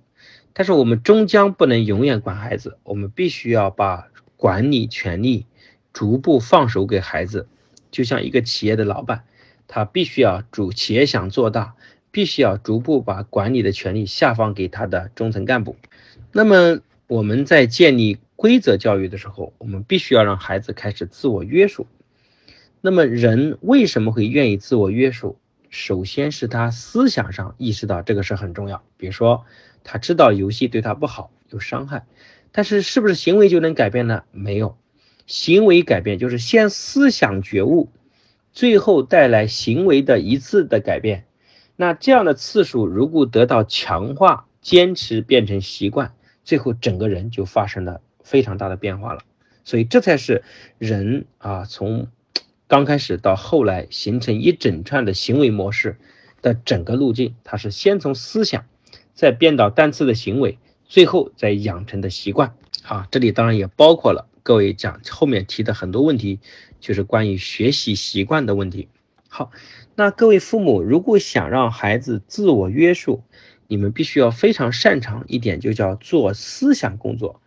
[0.54, 5.46] 但是我们终将不能永远管孩子，我们必须要把管理权力
[5.92, 7.46] 逐步放手给孩子。
[7.92, 9.22] 就像一个企业的老板，
[9.68, 11.76] 他必须要主企业想做大，
[12.10, 15.76] 必须要逐步把管理的权利下放给他的中层干部。
[16.32, 21.88] 那么我们在建立规则教育的时候，我们必须要让孩子开始自我约束。
[22.80, 25.40] 那么人为什么会愿意自我约束？
[25.70, 29.44] 首先是他思想上意识到这个事很重要，比如说。
[29.84, 32.04] 他知道游戏对他不好，有伤害，
[32.52, 34.24] 但是是不是行为就能改变呢？
[34.32, 34.76] 没有，
[35.26, 37.88] 行为改变就是先思想觉悟，
[38.52, 41.24] 最后带来行为的一次的改变。
[41.74, 46.12] 那这样的次数如果得到强化，坚持变成习惯，
[46.44, 49.22] 最后整个人就发生了非常大的变化了。
[49.64, 50.42] 所以这才是
[50.78, 52.08] 人啊，从
[52.66, 55.96] 刚开始到后来形成一整串的行为模式
[56.42, 58.64] 的整个路径，它是先从思想。
[59.14, 66.38] 再编导单词的行为，最后再养成的习惯啊，这里当然也包括了各位讲后面提的很多问题，
[66.78, 68.88] 就是关于学习习惯的问题。
[69.28, 69.50] 好，
[69.96, 73.24] 那各位父母如果想让孩子自我约束，
[73.66, 77.40] 你们必须要非常擅长一点，就叫做思想工作，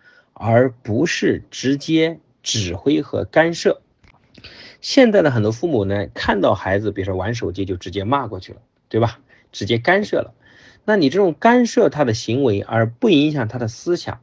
[0.44, 3.80] 而不是直接指挥和干涉。
[4.82, 9.20] 现在的很多父母呢，看到孩子比如说玩手机就直接骂过去了，对吧？
[9.52, 10.34] 直接干涉了。
[10.84, 14.20] 那你这种干涉他的行为而不影响他的思想，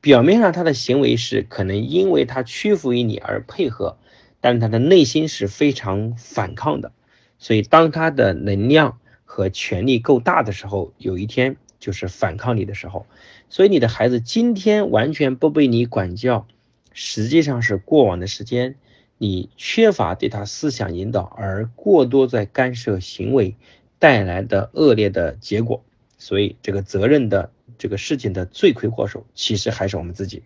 [0.00, 3.98] 表面上他的行为是可能因为他屈服于你而配合，
[4.40, 6.92] 但他的内心是非常反抗的。
[7.40, 13.04] 所以当他的能量和权力够大的时候，有一天就是反抗你的时候。
[13.48, 16.46] 所以你的孩子今天完全不被你管教，
[16.92, 18.76] 实际上是过往的时间
[19.18, 23.56] 你缺乏对他思想引导，而过多在干涉行为
[23.98, 25.82] 带来的恶劣的结果。
[26.18, 30.42] 所以，这个责任的这个事情的罪魁祸首，其实还是我们自己。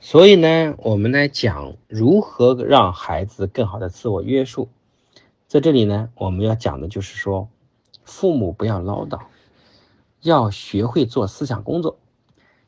[0.00, 4.68] 所以呢，我们来讲如何让孩子更好的自我约束。
[5.48, 7.48] 在这里呢，我们要讲的就是说，
[8.04, 9.20] 父母不要唠叨，
[10.20, 11.98] 要学会做思想工作。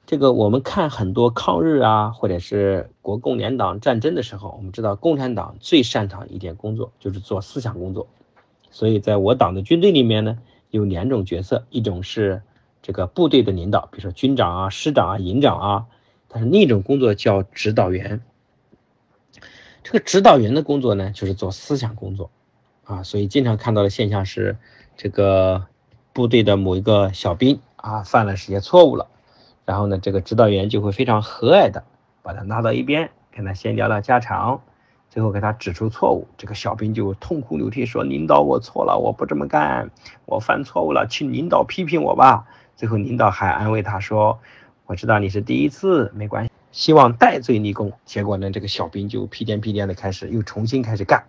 [0.07, 8.07] 这个我们看很多抗日啊，或者是国共两党战争的时候，我们知道共产党最擅长一点工作就是做思想工作。
[8.71, 10.39] 所以，在我党的军队里面呢。
[10.73, 12.43] 有两种角色，一种是
[12.83, 15.87] 这个部队的领导，比如说军长啊、师长啊、营长啊，
[16.29, 18.21] 但是另一种工作叫指导员。
[19.85, 22.31] 这个指导员的工作呢，就是做思想工作
[22.85, 24.59] 啊，所以经常看到的现象是，
[24.97, 25.67] 这个
[26.13, 29.09] 部队的某一个小兵啊犯了些错误了，
[29.67, 31.85] 然后呢，这个指导员就会非常和蔼的
[32.23, 34.63] 把他拉到一边，跟他先聊聊家常。
[35.09, 39.91] 最后给他指出错误，这个小兵就痛哭流涕说：“领导，我错了，我不这么干，
[40.27, 44.39] 我犯错误了，请领导批评我吧。”最后领导还安慰他说
[44.85, 51.25] ：“我知道你是第一次，没关系，希望戴罪立功。”结果呢，这个小兵就屁颠屁颠的开始又重新开始干。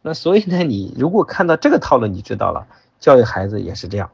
[0.00, 2.68] 那所以呢，你如果看到这个套路，你知道了，
[3.00, 4.10] 教育孩子也是这样，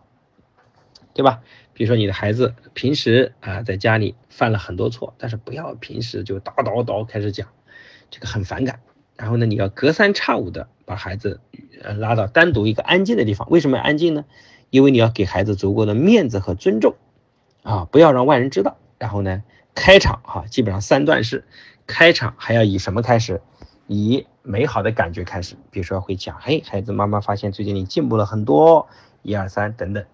[1.12, 1.40] 对吧？
[1.78, 7.46] 比如说你的孩子平时啊在家里犯了很多错，但是不要平时就叨叨叨开始讲。
[8.10, 8.80] 这个很反感，
[9.16, 11.40] 然后呢，你要隔三差五的把孩子
[11.84, 13.48] 呃拉到单独一个安静的地方。
[13.48, 14.24] 为什么要安静呢？
[14.70, 16.96] 因为你要给孩子足够的面子和尊重
[17.62, 18.76] 啊，不要让外人知道。
[18.98, 19.44] 然后呢，
[19.76, 21.44] 开场哈，基本上三段式，
[21.86, 23.40] 开场还要以什么开始？
[23.86, 28.88] 以美好的感觉开始，比如说会讲，嘿，孩子，妈妈发现最近你进步了很多，
[29.22, 30.04] 一二三等等。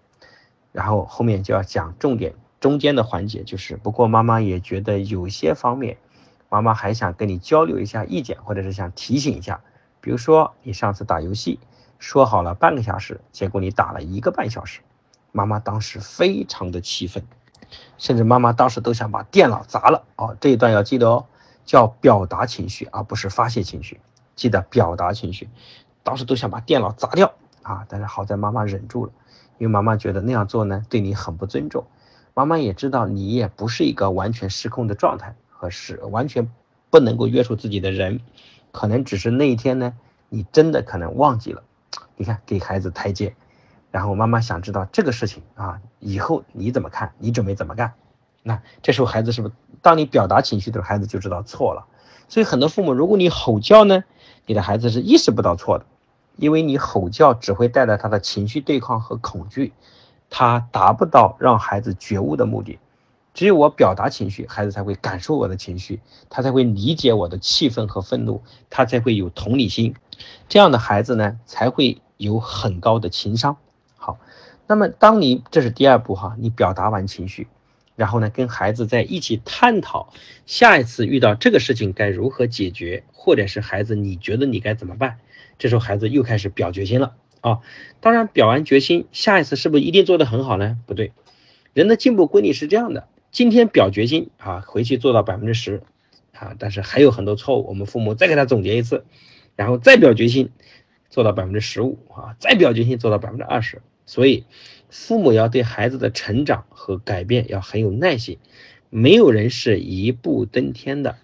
[0.75, 5.99] 然后后面就要讲重点，中间的环节就是，不过妈妈也觉得有些方面。
[6.49, 9.61] 妈妈还想跟你交流一下意见，或者是想提醒一下，
[10.01, 11.61] 比如说你上次打游戏
[12.01, 14.81] 说好了半个小时，结果你打了一个半小时，
[15.31, 17.25] 妈妈当时非常的气愤，
[17.99, 20.05] 甚至妈妈当时都想把电脑砸了。
[20.17, 21.27] 哦，这一段要记得哦，
[21.65, 24.01] 叫表达情绪，而不是发泄情绪，
[24.35, 25.49] 记得表达情绪。
[26.05, 29.13] 当时都想把电脑砸掉啊，但是好在妈妈忍住了，
[29.59, 31.87] 因为妈妈觉得那样做呢对你很不尊重。
[32.35, 36.51] 妈妈也知道你也不是一个完全失控的状态和是完全
[36.91, 38.21] 不能够约束自己的人，
[38.73, 39.95] 可能只是那一天呢，
[40.29, 41.63] 你真的可能忘记了。
[42.17, 43.35] 你看，给孩子台阶，
[43.91, 47.13] 然后妈妈想知道这个事情啊，以后你怎么看？
[47.19, 47.95] 你准备怎么干？
[48.43, 51.87] 那这时候孩子是不是，当你表达情绪的时候，孩子就知道错了。
[52.29, 54.03] 所以很多父母，如果你吼叫呢，
[54.47, 55.87] 你的孩子是意识不到错的，
[56.37, 59.73] 因为你吼叫只会带来他的情绪对抗和恐惧。
[60.31, 62.81] 他达不到让孩子觉悟的目的，
[63.35, 69.95] 只有我表达情绪，孩子才会感受我的情绪，他才会理解我的气愤和愤怒，他才会有同理心，
[70.49, 73.57] 这样的孩子呢，才会有很高的情商。
[73.97, 74.19] 好，
[74.67, 77.47] 那么当你这是第二步哈，你表达完情绪，
[77.97, 80.13] 然后呢，跟孩子在一起探讨
[80.47, 85.19] 下一次遇到这个事情该如何解决，或者是孩子你觉得你该怎么办，
[85.59, 87.15] 这时候孩子又开始表决心了。
[87.41, 87.61] 啊，
[88.01, 90.79] 当然表完决心，下一次是不是一定做得很好呢？
[90.87, 91.13] 不对，
[91.75, 95.83] 人的进步规律是这样的：今天表决心啊，回去做到百分之十
[96.33, 99.05] 啊，但是还有很多错误，我们父母再给他总结一次，
[99.57, 100.51] 然后再表决心
[101.11, 103.83] 做到百分之十五啊，再表决心做到百分之二十。
[104.07, 104.45] 所以，
[104.97, 108.39] 父母要对孩子的成长和改变要很有耐心，
[108.91, 111.17] 没有人是一步登天的。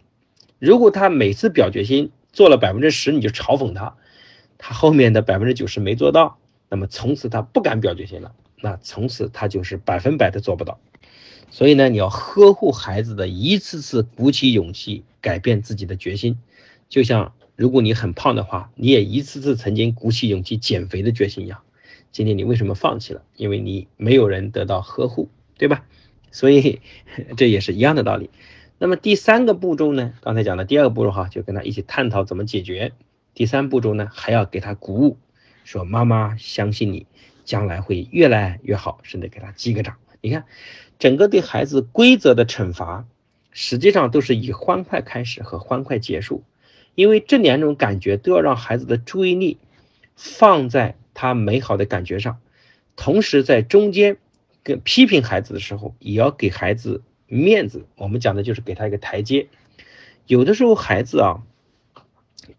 [0.59, 3.95] 如果他每次表决心做了百分之十，你就嘲讽他。
[4.59, 10.81] 他后面的百分之九十没做到，那么从此他不敢表决心了，那从此他就是百分百的做不到。
[11.53, 16.39] 所以呢，你要呵护孩子的一次次鼓起勇气改变自己的决心，
[16.89, 21.63] 就像如果你很胖的话，你也一次次曾经鼓起勇气减肥的决心一样。
[22.13, 23.23] 今天你为什么放弃了？
[23.37, 25.85] 因为你没有人得到呵护，对吧？
[26.31, 26.81] 所以
[27.37, 28.31] 这也是一样的道理。
[28.79, 30.15] 那么第三个步骤呢？
[30.23, 32.93] 刚才讲的第二个步骤哈，就跟他一起探讨怎么解决。
[33.35, 35.19] 第三步骤呢，还要给他鼓舞，
[35.65, 37.07] 说妈妈相信你，
[37.45, 39.97] 将来会越来越好，甚至给他击个掌。
[40.21, 40.47] 你看，
[40.99, 43.07] 整个对孩子规则的惩罚，
[43.53, 46.43] 实际上都是以欢快开始和欢快结束，
[46.95, 49.59] 因为这两种感觉都要让孩子的注意力
[50.17, 52.41] 放在他美好的感觉上，
[52.97, 54.19] 同时在中间
[54.63, 57.87] 跟批评孩子的时候，也要给孩子面子。
[57.97, 59.49] 我们讲的就是给他一个台阶。
[60.27, 61.43] 有的时候孩子啊。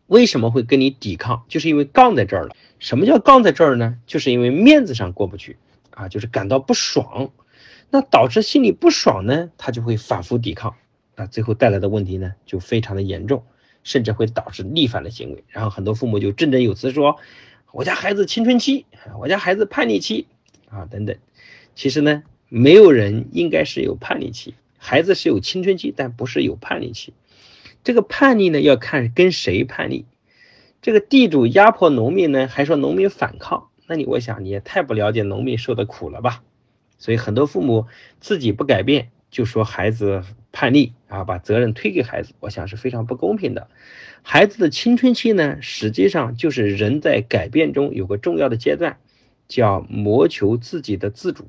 [0.08, 1.44] 为什么会跟你抵抗？
[1.48, 2.56] 就是因为杠在这儿了。
[2.80, 3.98] 什么叫杠在这儿呢？
[4.06, 5.58] 就是因为面子上过不去
[5.90, 7.32] 啊，就是感到不爽，
[7.90, 10.76] 那导致心里不爽呢，他就会反复抵抗，
[11.16, 13.46] 那最后带来的问题呢，就非常的严重，
[13.84, 15.46] 甚至会导致逆反的行为。
[15.48, 17.18] 然后很多父母就振振有词说，
[17.72, 18.86] 我家孩子青春期，
[19.20, 20.28] 我家孩子叛逆期
[20.70, 21.18] 啊等等。
[21.74, 27.14] 其实呢，没有人应该是有叛逆期，孩子是有青春期，但不是有叛逆期。
[27.84, 30.06] 这个叛逆呢，要看跟谁叛逆。
[30.82, 36.44] 这个地主压迫农民呢，还说农民反抗，那你我想你也太不了解农民受的苦了吧？
[36.98, 37.88] 所以很多父母
[38.20, 43.70] 自己不改变，就说孩子叛逆啊，把责任推给孩子，我想是非常不公平的。
[44.22, 48.98] 孩子的青春期呢，实际上就是人在改变中有个重要的阶段，
[49.48, 51.48] 叫谋求自己的自主，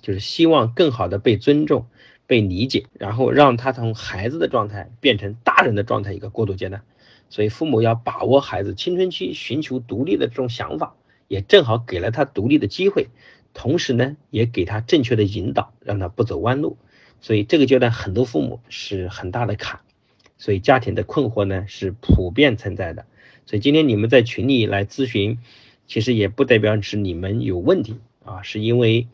[0.00, 1.86] 就是希望更好的被尊重。
[2.26, 6.82] 被理解，然后让他从孩子的状态变成大人的状态，一个过渡阶段。
[7.28, 10.94] 所以父母要把握孩子青春期寻求独立的这种想法，
[11.26, 13.08] 也正好给了他独立的机会，
[13.52, 16.78] 同时呢，也给他正确的引导，让他不走弯路。
[17.20, 19.80] 所以这个阶段很多父母是很大的坎，
[20.38, 23.06] 所以家庭的困惑呢是普遍存在的。
[23.46, 25.38] 所以今天你们在群里来咨询，
[25.86, 29.08] 其实也不代表是你们有问题啊，是因为。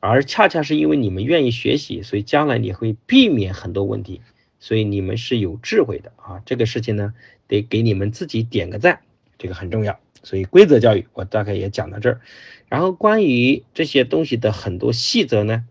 [0.00, 4.20] 而恰恰是因为你们愿意学习，所以将来你会避免很多问题，
[4.60, 6.40] 所以你们是有智慧的啊！
[6.46, 7.14] 这个事情呢，
[7.48, 9.00] 得给你们自己点个赞，
[9.38, 9.98] 这个很重要。
[10.22, 12.20] 所以规则教育我大概也讲到这儿，
[12.68, 15.64] 然后关于这些东西的很多细则呢，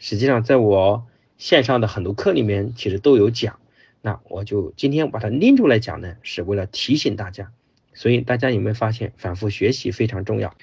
[0.00, 1.06] 实际上在我
[1.38, 3.58] 线上的很多课里面其实都有讲，
[4.02, 7.50] 那我就今天把它拎出来讲呢，是为了提醒大家。
[7.94, 10.54] 所以大家有没有发现，反复学习非常重要？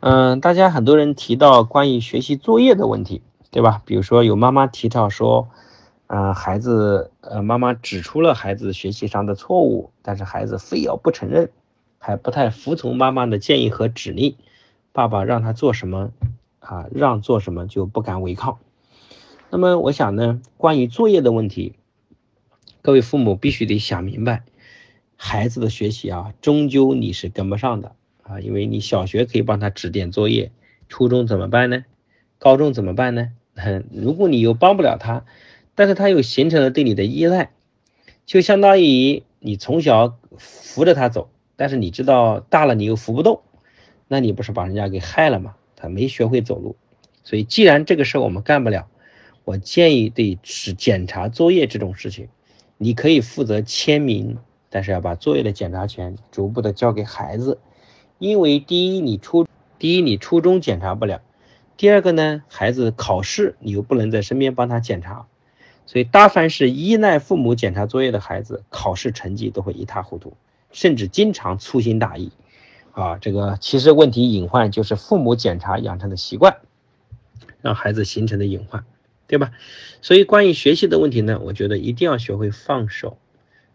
[0.00, 3.82] 嗯，大家很多人提到关于学习作业的问题，对吧？
[3.84, 5.48] 比如说有妈妈提到说，
[6.06, 11.50] 呃，孩子，呃，妈妈指出了孩子学习上的错误，但是孩子非要不承认，
[11.98, 14.36] 还不太服从妈妈的建议和指令，
[14.92, 16.10] 爸爸让他做什么，
[16.60, 18.58] 啊，让做什么就不敢违抗。
[19.54, 21.74] 那么我想呢，关于作业的问题，
[22.82, 24.42] 各位父母必须得想明白，
[25.16, 27.94] 孩子的学习啊，终究你是跟不上的。
[28.24, 30.50] 啊，因为你小学可以帮他指点作业，
[30.88, 31.84] 初中怎么办呢？
[32.40, 33.30] 高中怎么办呢？
[33.54, 35.24] 哼如果你又帮不了他，
[35.76, 37.52] 但是他又形成了对你的依赖，
[38.26, 43.42] 就相当于你从小扶着他走，但是你知道大了你又扶不动，
[44.08, 45.54] 那你不是把人家给害了吗？
[45.76, 46.74] 他没学会走路。
[47.22, 48.88] 所以既然这个事我们干不了，
[49.44, 52.28] 我建议对是检查作业这种事情，
[52.78, 54.38] 你可以负责签名，
[54.70, 57.58] 但是要把作业的检查权逐步的交给孩子，
[58.18, 59.46] 因为第一你初
[59.78, 61.20] 第一你初中检查不了，
[61.76, 65.26] 第二个呢孩子考试你又不能在身边帮他检查，
[65.84, 70.32] 所以大凡是依赖父母检查作业的孩子，考试成绩都会一塌糊涂，
[70.72, 72.32] 甚至经常粗心大意，
[72.92, 76.56] 啊这个其实问题隐患就是父母检查养成的习惯，
[77.60, 78.86] 让孩子形成的隐患。
[79.26, 79.52] 对吧？
[80.02, 83.16] 所以关于学习的问题呢，我觉得一定要学会放手。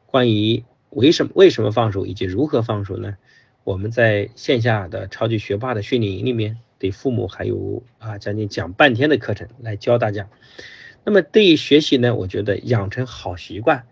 [0.06, 3.18] 关于为什么为什么放手以及如何放手呢？
[3.64, 10.28] 我们在线下的超级学霸的训练营里面，对父母还有啊将近讲半天的课程来教大家。
[11.04, 13.86] 那么对于学习呢，我觉得养成好习惯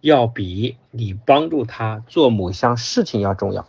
[0.00, 3.66] 要比你帮助他做某项事情要重要。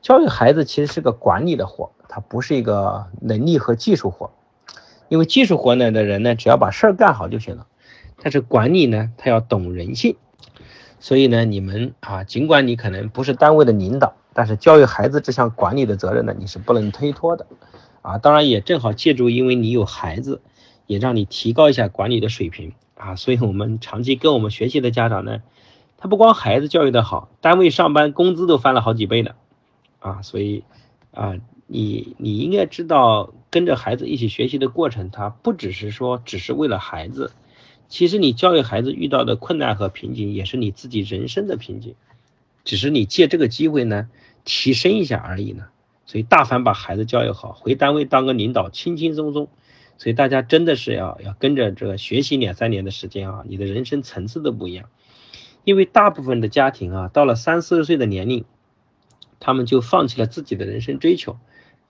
[0.00, 4.30] 教育孩子其实是个管理的活，它不是一个能力和技术活。
[5.08, 7.66] 因为技术活呢的人呢，只要把事儿干好就行了。
[8.22, 10.16] 但是管理呢，他要懂人性。
[11.00, 17.46] 所以呢，你们啊，尽管你可能不是单位的领导，但是教育孩子这项管理的责任呢，你是不能推脱的。
[18.02, 20.40] 啊，当然也正好借助，因为你有孩子，
[20.86, 23.16] 也让你提高一下管理的水平啊。
[23.16, 25.42] 所以我们长期跟我们学习的家长呢，
[25.96, 29.34] 他不光孩子教育的好，单位上班工资都翻了好几倍的
[30.00, 30.22] 啊。
[30.22, 30.64] 所以
[31.12, 31.34] 啊。
[31.70, 37.32] 你你应该知道，跟着孩子一起学习的过程，它不只是说只是为了孩子，
[37.88, 41.94] 其实你教育孩子遇到的困难和瓶颈，也是你自己人生的瓶颈，
[42.64, 44.08] 只是你借这个机会呢，
[44.44, 45.66] 提升一下而已呢。
[46.06, 49.48] 所以大凡把孩子教育好，回单位当个领导，轻轻松松。
[49.98, 54.88] 所以大家真的是要要跟着这个学习两三年的时间啊，你的人生层次都不一样。
[55.64, 58.44] 因为大部分的家庭啊，到了三四十岁的年龄，
[59.40, 61.36] 他们就放弃了自己的人生追求。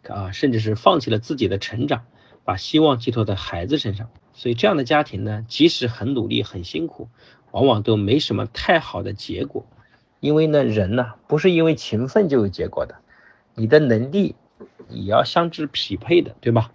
[0.08, 2.04] 啊，甚至是放弃了自己的成长，
[2.44, 4.08] 把希望寄托在孩子身上。
[4.32, 7.08] 所以这样的家庭呢，即使很努力、很辛苦，
[7.50, 9.66] 往往都没什么太好的结果。
[10.20, 12.96] 因为呢，人呢不是因为勤奋就有结果的，
[13.54, 14.34] 你的能力
[14.88, 16.72] 也要相之匹配的，对吧？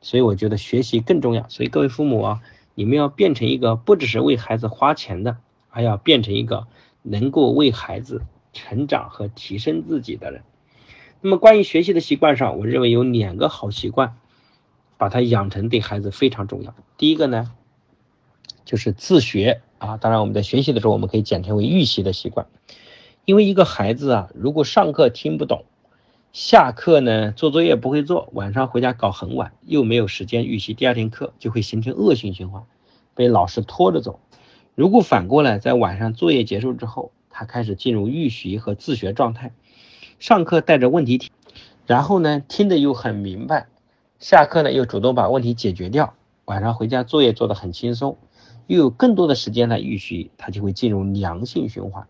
[0.00, 1.48] 所以我觉得学习更重要。
[1.48, 2.42] 所以各位父母啊，
[2.74, 6.66] 你们要变成一个不只是为孩子花钱的，还要变成一个
[7.02, 8.22] 能够为孩子
[8.52, 10.42] 成长和提升自己的人。
[11.20, 14.16] 那么关于学习的习惯上，我认为有两个好习惯，
[14.98, 16.74] 把它养成对孩子非常重要。
[16.96, 17.50] 第一个呢，
[18.64, 22.46] 就是自学啊，当然我们在学习的时候，我们可以简称为预习的习惯。
[23.24, 25.64] 因为一个孩子啊，如果上课听不懂，
[26.32, 32.62] 下课呢做作业不会做，晚上回家搞很晚，又没有时间预习第二天课，就会形成恶性循环，
[33.14, 34.20] 被老师拖着走。
[34.76, 39.52] 如果反过来，在晚上作业结束之后，他开始进入预习和自学状态。
[40.18, 41.30] 上课带着问题听，
[41.86, 43.68] 然后呢听得又很明白，
[44.18, 46.14] 下课呢又主动把问题解决掉，
[46.46, 48.16] 晚上回家作业做得很轻松，
[48.66, 52.06] 又有更多的时间来预习，他就会进入良性循环。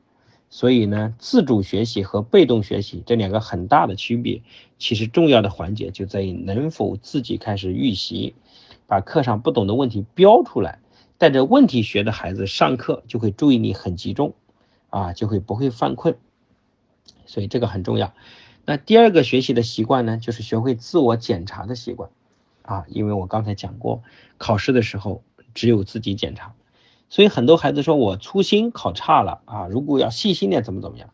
[0.48, 4.40] 所以呢，自主学习和被动学习这两个很大的区别，
[4.78, 8.36] 其实重要的环节就在于能否自己开始预习，
[8.86, 10.78] 把课上不懂的问题标出来，
[11.18, 14.34] 带着问题学的孩子上课就会注意力很集中，
[14.90, 16.16] 啊，就会不会犯困。
[17.26, 18.14] 所以这个很重要。
[18.64, 22.10] 那第二个学习的习惯呢，就是学会自我检查的习惯
[22.62, 22.84] 啊。
[22.88, 24.02] 因为我刚才讲过，
[24.38, 25.22] 考试的时候
[25.54, 26.54] 只有自己检查，
[27.08, 29.66] 所以很多孩子说我粗心考差了啊。
[29.68, 31.10] 如果要细心点，怎么怎么样，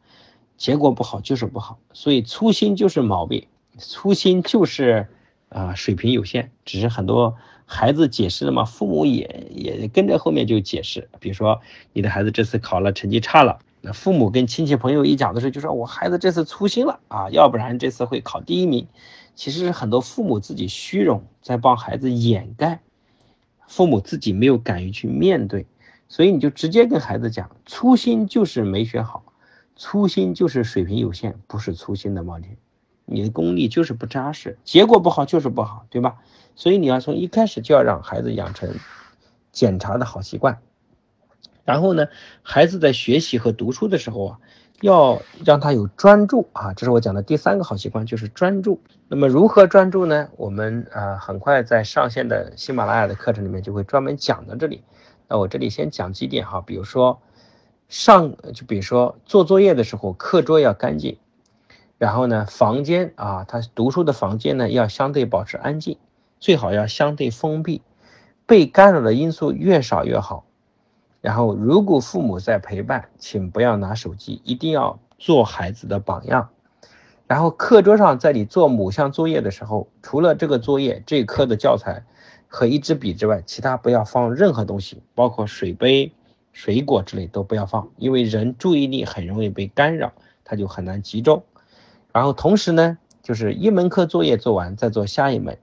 [0.57, 1.79] 结果不好就是不好。
[1.93, 5.09] 所以粗心就是毛病，粗心就是
[5.51, 6.53] 啊水平有限。
[6.65, 7.37] 只是很多
[7.67, 11.11] 孩子解释了嘛，父母也也跟着后面就解释。
[11.21, 11.61] 比如说
[11.93, 13.59] 你的孩子这次考了成绩差了。
[13.83, 18.87] 那父母跟亲戚朋友一讲的时候，就说我孩子这次粗心了啊，要不然这次会考第一名。
[19.35, 22.81] 其实是很多父母自己虚荣，在帮孩子掩盖，
[23.67, 25.67] 父母自己没有敢于去面对，
[26.07, 29.25] 所以你就直接跟孩子讲，粗心就是没学好，
[29.75, 32.51] 粗心就是水平有限，不是粗心的问题，
[33.07, 36.19] 你的功力就是不扎实，结果不好就是不好，对吧？
[36.55, 38.69] 所以你要从一开始就要让孩子养成
[39.51, 40.61] 检查的好习惯。
[41.65, 42.09] 然后呢，
[42.43, 44.39] 孩子在学习和读书的时候啊，
[44.81, 48.81] 要让他有专注啊，这是我讲的第三个好习惯，就是专注。
[49.09, 50.29] 那么如何专注呢？
[50.37, 54.83] 我们啊很快在上线的喜马拉雅的课程里面就会专门讲到这里。
[55.29, 57.23] 那我这里先讲几点哈，比如说
[57.89, 61.19] 上，就比如说做作业的时候，课桌要干净。
[61.99, 65.99] 然后呢，房间啊，他读书的房间呢要相对保持安静，
[66.41, 67.83] 最好要相对封闭，
[68.47, 70.45] 被干扰的因素越少越好。
[71.23, 76.51] 然后，如果父母在陪伴，请不要拿手机，一定要做孩子的榜样。
[77.29, 82.03] 然后课桌上在你做某项作业的时候，除了这个作业这科的教材
[82.49, 86.13] 和一支笔之外，其他不要放任何东西，包括水杯、
[86.53, 90.13] 水果之类都不要放，因为人注意力很容易被干扰，
[90.45, 91.45] 他就很难集中。
[92.13, 95.57] 然后同时呢，就是一门课作业做完再做下一门，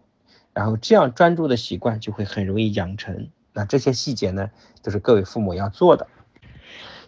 [0.53, 3.28] 然后这样专注的习惯就会很容易养成。
[3.54, 4.50] 那这些细节呢，
[4.82, 6.08] 都是各位父母要做的。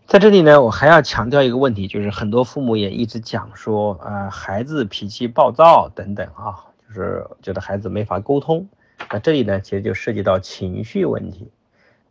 [0.08, 8.68] 在这里呢，我还要强调一个问题，就是很多父母也一直讲说，呃，孩子脾气暴躁等等啊，就是觉得孩子没法沟通。
[9.10, 11.50] 那这里呢，其实就涉及到情绪问题。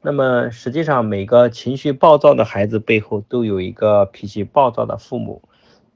[0.01, 5.43] 那么实际上，每个情绪暴躁的孩子背后都有一个脾气暴躁的父母，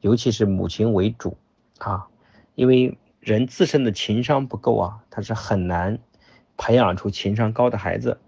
[0.02, 1.38] 尤其是母亲为主
[1.78, 2.08] 啊，
[2.54, 5.98] 因为人自身的情商不够啊，他是很难
[6.56, 8.18] 培养出情商高的孩子。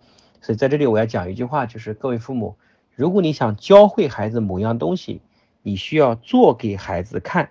[0.41, 2.57] 所以在这里我要讲一句话，就是各位父母。
[2.95, 5.21] 如果你想教会孩子某样东西，
[5.63, 7.51] 你需要做给孩子看，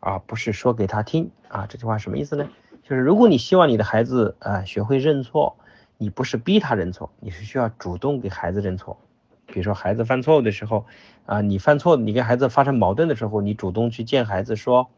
[0.00, 1.66] 而不是说给他听啊。
[1.68, 2.48] 这句话什么意思呢？
[2.82, 5.56] 就是如果你希望你的孩子啊学会认错，
[5.98, 8.98] 你不是逼他认错，你是需要主动给孩子认错。
[9.46, 10.86] 比如说孩子犯错误的时候，
[11.24, 14.88] 啊，你犯错，你跟孩子发生矛盾的时候，你主动去见孩子说，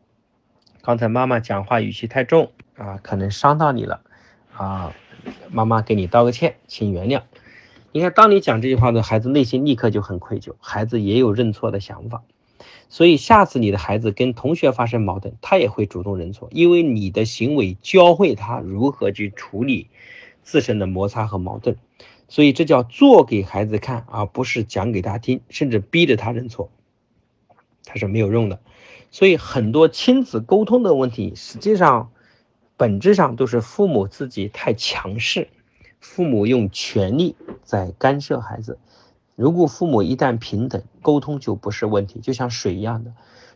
[0.82, 4.02] 刚才妈妈讲话语气太重啊，可能伤到你了
[4.54, 4.92] 啊，
[5.50, 7.22] 妈妈给你道个歉，请原谅。
[7.90, 12.22] 你看，当你讲这句话的孩子内心立刻就很愧疚，孩子也有认错的想法，
[12.90, 19.88] 所以下次你的孩子跟同学发生矛盾，他也会主动认错，因为你的行为教会他如何去处理
[20.42, 21.76] 自身的摩擦和矛盾，
[22.28, 26.70] 所以这叫做给孩子看，而不是讲给他听，甚至逼着他认错，
[27.84, 28.60] 他是没有用的。
[29.10, 32.10] 所以很多亲子沟通的问题，实际上
[32.78, 35.48] 本质上都是父母自己太强势。
[36.00, 38.78] 父母用权力在干涉孩子，
[39.34, 43.12] 如果父母一旦平等，沟通就不是问题，就像水一样的，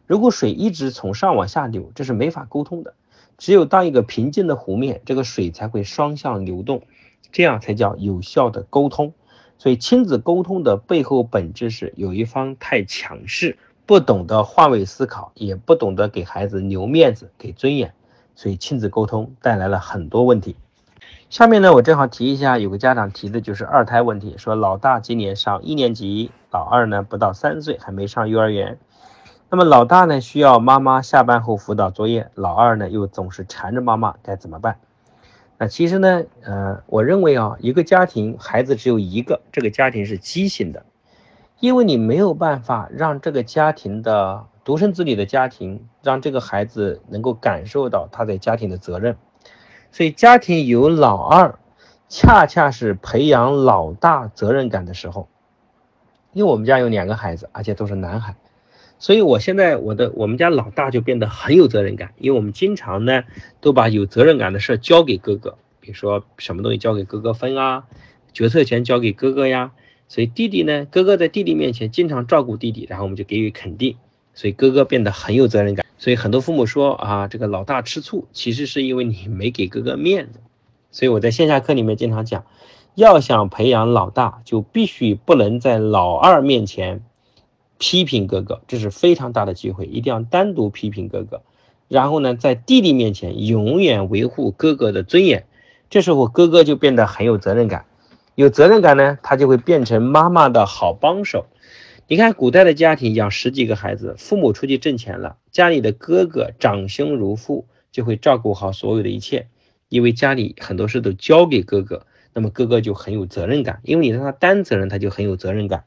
[0.09, 2.95] 如果水一直从上往下流，这是没法沟通的。
[3.39, 6.83] 只有当一个平静的湖面，这个水才会双向流动，
[7.31, 9.15] 这样才叫有效的沟通。
[9.57, 13.57] 所以亲子沟通的背后本质是有一方太强势，
[13.87, 17.95] 不懂得换位思考，也不懂得给孩子留面子、给尊严，
[18.35, 20.57] 所以亲子沟通带来了很多问题。
[21.31, 28.79] 下面呢，我正好提一下，有个家长提的就是二胎问题，说老大今年上一年级，老二呢不到三岁，还没上幼儿园。
[29.49, 34.77] 那么老大呢需要妈妈下班后辅导作业，老二呢又总是缠着妈妈，该怎么办？
[35.59, 40.85] 那其实呢，呃，我认为啊，一个家庭孩子只有一个，这个家庭是畸形的，
[41.61, 49.17] 因为你没有办法让这个家庭的独生子女的家庭，让这个孩子能够感受到他在家庭的责任。
[49.91, 51.59] 所以家庭有老二，
[52.09, 55.29] 恰恰是培养老大责任感的时候。
[56.33, 58.37] 因为我们家有两个孩子，而且都是男孩，
[58.99, 62.15] 所以我现在我的我们家老大就变得很有责任感。
[62.17, 63.25] 因为我们经常呢
[63.61, 67.85] 都把有责任感的事交给哥哥，比如说什么东西交给哥哥分啊，
[68.33, 69.73] 决策权交给哥哥呀。
[70.09, 73.97] 所以弟弟呢，哥哥在弟弟面前经常照顾弟弟，然后我们就给予肯定，
[74.35, 75.85] 所以哥哥变得很有责任感。
[75.99, 80.41] 所以很多父母说啊，这个老大吃醋，其实是因为你没给哥哥面子。
[80.91, 82.45] 所以我在线下课里面经常讲，
[82.95, 87.03] 要想培养老大，就必须不能在老二面前
[87.79, 91.43] 批评哥哥，这是非常大的机会，一定要单独批评哥哥。
[91.89, 95.47] 然后呢，在弟弟面前永远维护哥哥的尊严，
[95.89, 97.85] 这时候哥哥就变得很有责任感，
[98.35, 101.47] 有责任感呢，他就会变成妈妈的好帮手。
[102.09, 109.47] 你看，古代的家庭养十几个孩子，父母出去挣钱了，家里的哥哥长兄如父，就会照顾好所有的一切，
[109.89, 115.85] 因为家里很多事都交给哥哥，那么哥哥就很有责任感，因为你让他担责任，他就很有责任感。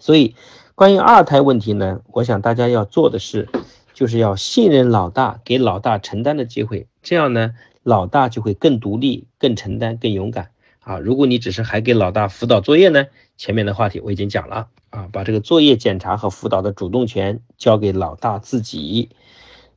[0.00, 0.34] 所以，
[0.74, 3.48] 关于二胎问题呢，我想大家要做的是，
[3.94, 7.54] 就是要信任老大，给老大承担的机会，这样呢，
[7.84, 10.50] 老大就会更独立、更承担、更勇敢
[10.88, 10.98] 啊。
[10.98, 14.68] 如果你只是还给老大辅导作业呢，前面的话题我已经讲了。
[14.90, 19.10] 啊，把这个作业检查和辅导的主动权交给老大自己，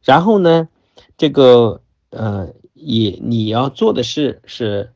[0.06, 0.70] 然后呢，
[1.18, 1.82] 这个
[2.12, 4.94] 呃，也你要做的事是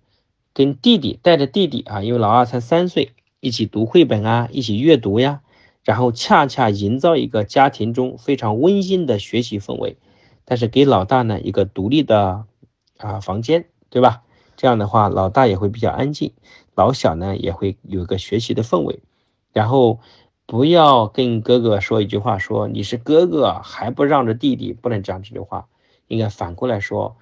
[0.54, 3.12] 跟弟弟带着弟弟啊，因为老二才三岁，
[3.42, 5.42] 一起读绘本啊，一起阅读呀，
[5.84, 9.98] 然后恰恰营造一个家庭中非常温馨的学习氛围，
[10.46, 12.46] 但是给老大呢一个独立的
[13.00, 14.22] 啊房间，对吧？
[14.56, 16.34] 这样的话，老大也会比较安静，
[16.76, 19.00] 老小呢也会有个学习的氛围。
[19.54, 20.00] 然后
[20.46, 25.68] 不要跟哥哥说一句话，说你是哥哥还不让着弟弟，不能讲这句话，
[26.08, 27.18] 应该反过来说，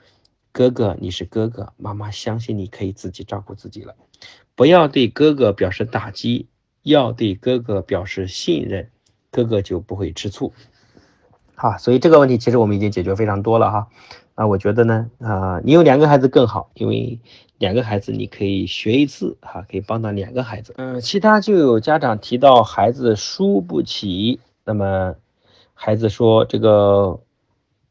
[0.51, 3.95] 哥哥你是哥哥，妈妈相信你可以自己照顾自己了。
[4.55, 6.47] 不要对哥哥表示打击，
[6.81, 8.89] 要对哥哥表示信任，
[9.31, 10.53] 哥哥就不会吃醋。
[11.55, 13.87] 好，所以这个问题其实我们已经解决非常多了哈。
[14.35, 17.19] 啊，我觉得呢，啊，你有两个孩子更好，因为
[17.59, 20.73] 两个孩子你可以学一次哈，可以帮到两个孩子。
[20.77, 25.15] 嗯，其他就有家长提到孩子输不起，那么
[25.75, 27.19] 孩子说这个，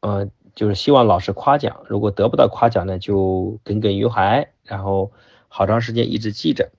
[0.01, 5.11] 呃，就是希望老师夸奖，如果得不到夸奖呢，就耿耿于怀，然后
[5.47, 6.71] 好长时间一直记着。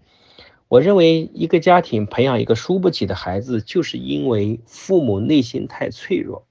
[0.69, 6.45] 我认为一个家庭培养一个输不起的孩子，就是因为父母内心太脆弱。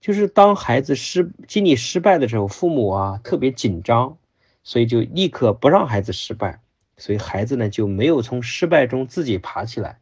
[0.00, 4.16] 就是当孩子失经历失败的时候，父母啊特别紧张，
[4.62, 6.60] 所以就立刻不让孩子失败，
[6.96, 9.98] 所以孩子呢就没有从失败中自己爬起来，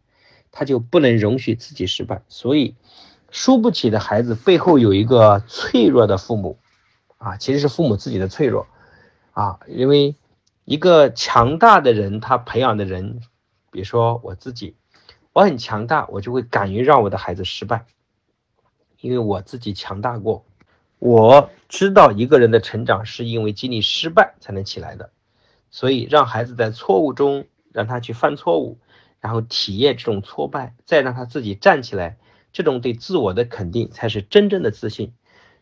[0.53, 2.75] 他就不能容许自己失败，所以
[3.31, 6.59] 输不起的孩子背后有一个脆弱的父母，
[7.17, 8.67] 啊，其实是父母自己的脆弱，
[9.33, 10.15] 啊，因为
[10.67, 13.21] 一个强大的人，他培养的人，
[13.71, 14.77] 比如说我自己，
[15.33, 17.87] 我很强大，我就会敢于让我的孩子失败。
[19.01, 20.45] 因为我自己强大过，
[20.99, 25.11] 我知道一个人的成长是因为经历失败才能起来的，
[25.71, 28.79] 所以让孩子在错误中让他去犯错误，
[29.21, 32.17] 然后体验这种挫败，再让他自己站起来，
[32.53, 35.13] 这种对自我的肯定才是真正的自信。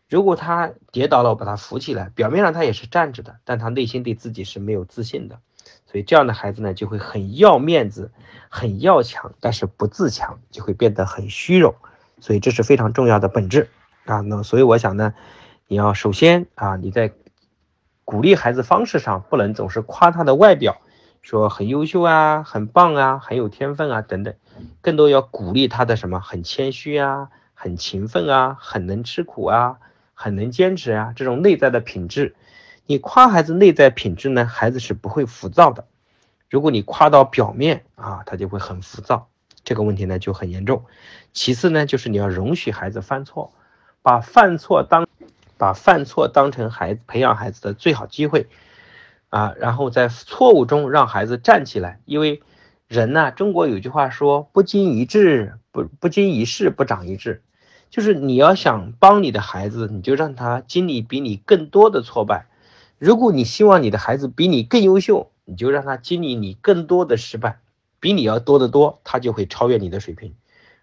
[0.07, 5.39] 如果他跌倒了，我把他扶起来，表面上他也是站着的，但他内心对自己是没有自信的，
[5.91, 8.11] 所以这样的孩子呢就会很要面子，
[8.47, 11.73] 很要强，但是不自强，就会变得很虚荣。
[12.19, 13.69] 所以这是非常重要的本质
[14.05, 15.13] 啊，那所以我想呢，
[15.67, 17.11] 你要首先啊，你在
[18.03, 20.77] 鼓励孩子方式上不能总是夸他的外表，
[21.21, 24.33] 说很优秀啊，很棒啊，很有天分啊等等，
[24.81, 29.79] 更多要鼓励他的什么很谦虚啊，很勤奋啊，很能吃苦啊，
[30.13, 32.35] 很能坚持啊，这种内在的品质。
[32.85, 35.85] 你夸孩子内在品质呢，孩子是不会浮躁的。
[36.47, 39.27] 如果你夸到表面啊，他就会很浮躁。
[39.65, 40.85] 这个问题呢就很严重。
[41.33, 43.51] 其次呢，就是你要容许孩子犯错，
[44.01, 45.07] 把犯错当
[45.57, 48.47] 把犯错当成孩子培养孩子的最好机会
[49.29, 51.99] 啊，然后在错误中让孩子站起来。
[52.05, 52.41] 因为
[52.87, 57.41] 人呢，中国有句话说“不经一智不不经一事不长一智”，
[57.89, 62.45] 就是你要想帮你的孩子，你就让他经历比你更多的挫败；
[62.99, 67.59] 如果你希望你的孩子比你更优秀，你就让他经历你更多的失败。
[67.99, 70.35] 比你要多得多，他就会超越你的水平，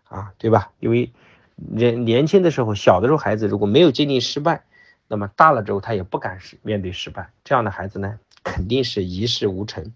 [0.04, 0.72] 啊，对吧？
[0.80, 1.12] 因为
[1.56, 4.64] 年年轻的时候，小的时候孩子如果没有经历失败，
[5.08, 7.30] 那么大了之后他也不敢面对失败。
[7.44, 9.92] 这样的孩子呢，肯定是一事无成，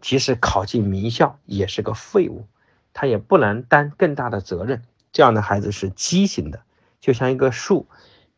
[0.00, 2.46] 即使考进名校也是个废物，
[2.92, 4.82] 他也不能担更大的责任。
[5.12, 6.60] 这样的孩子是畸形的，
[7.00, 7.86] 就像一个树，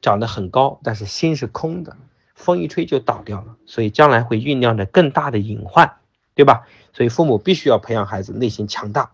[0.01, 1.97] 长得很高，但是心是空的，
[2.35, 5.97] 风一吹就倒掉了，所以将来会酝酿着更大的隐患，
[6.35, 6.69] 对吧？
[6.99, 9.13] 所以父母必须要培养孩子内心强大。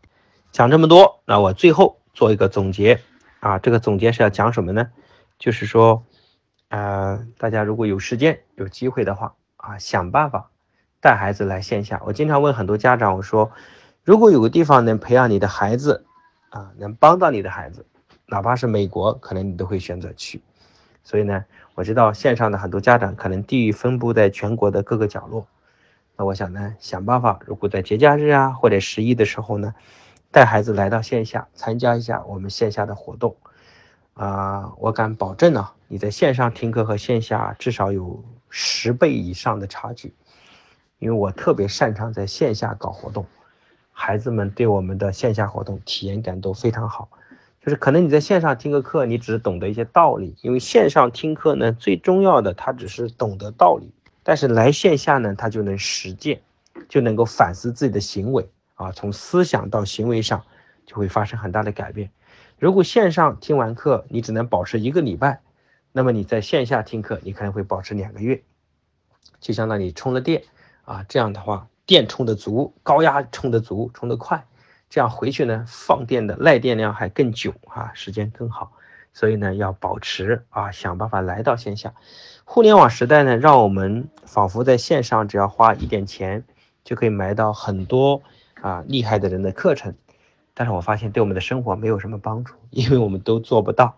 [0.53, 2.99] 讲这么多，那我最后做一个总结
[3.41, 4.89] 啊，这个总结是要讲什么呢？
[5.39, 6.03] 就是说，
[6.71, 10.51] 呃，大家如果有时间有机会的话啊，想办法
[11.03, 12.01] 带孩子来线下。
[12.07, 13.53] 我经常问很多家长，我说，
[14.03, 16.07] 如果有个地方能培养你的孩子
[16.49, 17.85] 啊，能帮到你的孩子，
[18.25, 20.41] 哪怕是美国，可能你都会选择去。
[21.03, 25.47] 所以呢，我知道线上的很多家长可能地域分布在全国的各个角落。
[26.17, 29.75] 那我想呢，想办法，如果在节假日啊或者十一的时候呢，
[30.31, 33.37] 带孩子来到线下参加一下我们线下的活动，
[34.15, 40.15] 啊，我敢保证呢，你在线上听课和线下至少有十倍以上的差距，
[41.01, 43.27] 因为我特别擅长在线下搞活动，
[43.91, 47.09] 孩子们对我们的线下活动体验感都非常好，
[47.61, 53.93] 就是可能你在线上听个课，你只是懂得一些道理，因为线上听课呢，最重要的他只是懂得道理。
[54.25, 56.41] 但是来线下呢，他就能实践，
[56.89, 60.45] 就能够反思自己的行为啊，从思想到行为上
[60.87, 62.11] 就会发生很大的改变。
[62.59, 65.41] 如果线上听完课，你只能保持一个礼拜，
[65.93, 68.43] 那么你在线下听课，你可能会保持两个月，
[69.41, 70.43] 就相当于充了电
[70.85, 71.05] 啊。
[71.09, 74.47] 这样的话，电充的足，高压充的足，充的快，
[74.89, 78.73] 这样回去呢，放电的耐电量还更久啊，时间更好。
[79.13, 81.95] 所以呢，要保持啊，想办法来到线下。
[82.45, 86.45] 互联网时代呢，让我们仿佛在线上只要花一点钱，
[86.85, 88.23] 就可以买到很多
[88.61, 89.95] 啊厉害的人的课程。
[90.53, 93.97] 但是我发现对我们的生活没有什么帮助， 因为我们都做不到。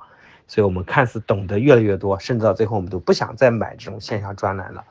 [0.48, 4.84] 所以我们看似懂得越来越多，甚至到最后我们都不想再买这种线下专栏了，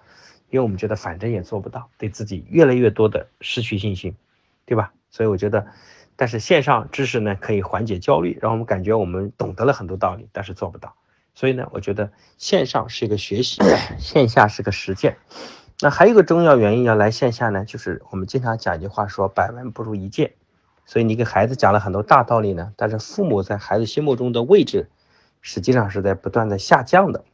[0.50, 4.16] 因为我们觉得反正也做不到，对自己越来越多的失去信心，
[4.66, 4.92] 对吧？
[5.10, 5.66] 所以我觉得。
[6.18, 10.94] 但是线上知识呢，可以缓解焦虑，让我们感觉我们懂得了很多道理，但是做不到。
[11.36, 13.62] 所以呢，我觉得线上是一个学习，
[14.00, 15.18] 线下是个实践。
[15.82, 20.32] 那还有一个重要原因要来线下呢，就是我们经常讲一句话说“百闻不如一见”。
[20.88, 24.90] 所以你给孩子讲了很多大道理呢，但是父母在孩子心目中的位置
[25.42, 27.26] 实际上是在不断的下降的。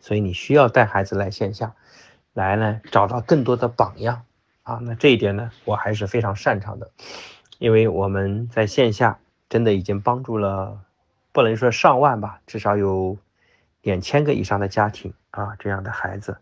[0.00, 1.74] 所以你需要带孩子来线下，
[2.34, 4.22] 来呢找到更多的榜样
[4.62, 4.78] 啊。
[4.82, 6.90] 那这一点呢，我还是非常擅长的，
[7.58, 10.78] 因为我们在线下真的已经帮助了，
[11.32, 13.16] 不能说上万吧，至少有
[13.82, 16.36] 两千个以上的家庭啊，这样的孩子，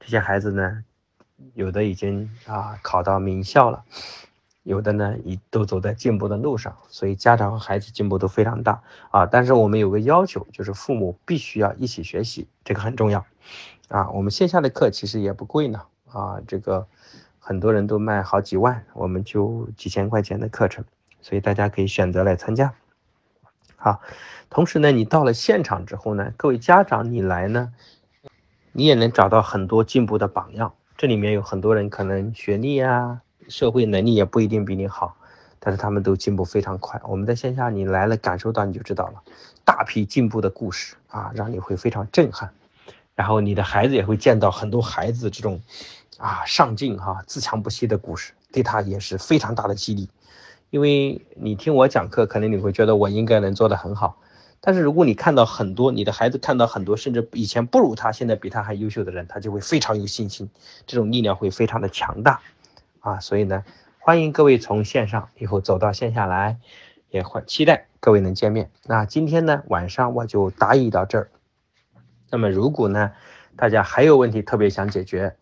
[0.00, 0.84] 这些孩子呢，
[1.54, 3.84] 有的已经啊考到名校了。
[4.64, 8.80] 有的呢，已都走在进步的路上，所以家长和孩子进步都非常大
[9.10, 9.26] 啊。
[9.26, 13.26] 但是我们有个要求，就是父母必须要一起学习，这个很重要
[13.88, 14.10] 啊。
[14.10, 15.82] 我们线下的课其实也不贵呢
[16.12, 16.86] 啊，这个
[17.40, 20.84] 很多人都卖好几万，我们就几千块钱的课程，
[21.20, 22.72] 所以大家可以选择来参加。
[23.84, 24.00] 好，
[24.48, 27.72] 同时呢，你到了现场之后呢，各位家长你来呢，
[28.70, 30.72] 你也能找到很多进步的榜样。
[30.96, 33.22] 这里面有很多人可能学历啊。
[33.48, 35.16] 社会能力也不一定比你好，
[35.58, 37.00] 但是他们都进步非常快。
[37.04, 39.20] 我们在线下你来了，感受到你就知道了，
[39.64, 42.52] 大批进步的故事啊，让你会非常震撼。
[43.16, 45.60] 然后你的孩子也会见到很多孩子这种
[46.18, 50.08] 啊上进哈、自强不息的故事，对他也是非常大的激励。
[50.72, 54.18] 因为你听我讲课，可能你会觉得我应该能做得很好，
[54.62, 60.48] 但是如果你看到很多你的孩子看到很多甚至以前不如他，现在比他还优秀的人，他就会非常有信心，
[60.86, 62.40] 这种力量会非常的强大。
[63.00, 63.66] 啊，所以呢，
[63.98, 66.58] 欢迎各位从线上以后走到线下来，
[67.10, 68.70] 也欢期待各位能见面。
[68.86, 71.30] 那今天呢晚上我就答疑到这儿。
[72.30, 73.12] 那么如果呢
[73.56, 75.36] 大家还有问题特别想解决，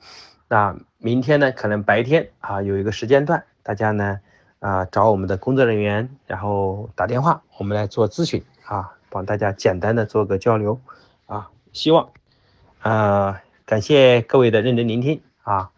[0.48, 4.18] 那明天呢可能白天啊有一个时间段，大家呢
[4.60, 10.80] 啊找我们的工作人员，然后打电话，我们来做咨询啊，帮大家简单的做个交流
[11.26, 11.50] 啊。
[11.72, 12.10] 希望
[12.80, 15.70] 啊感谢各位的认真聆听啊。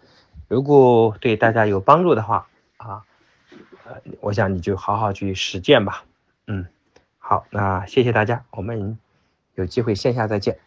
[0.48, 3.02] 如果对大家有帮助的话啊，
[3.86, 6.04] 呃，我想你就好好去实践吧。
[6.46, 6.66] 嗯，
[7.18, 8.98] 好，那谢谢大家，我们
[9.54, 10.58] 有机会线下再见。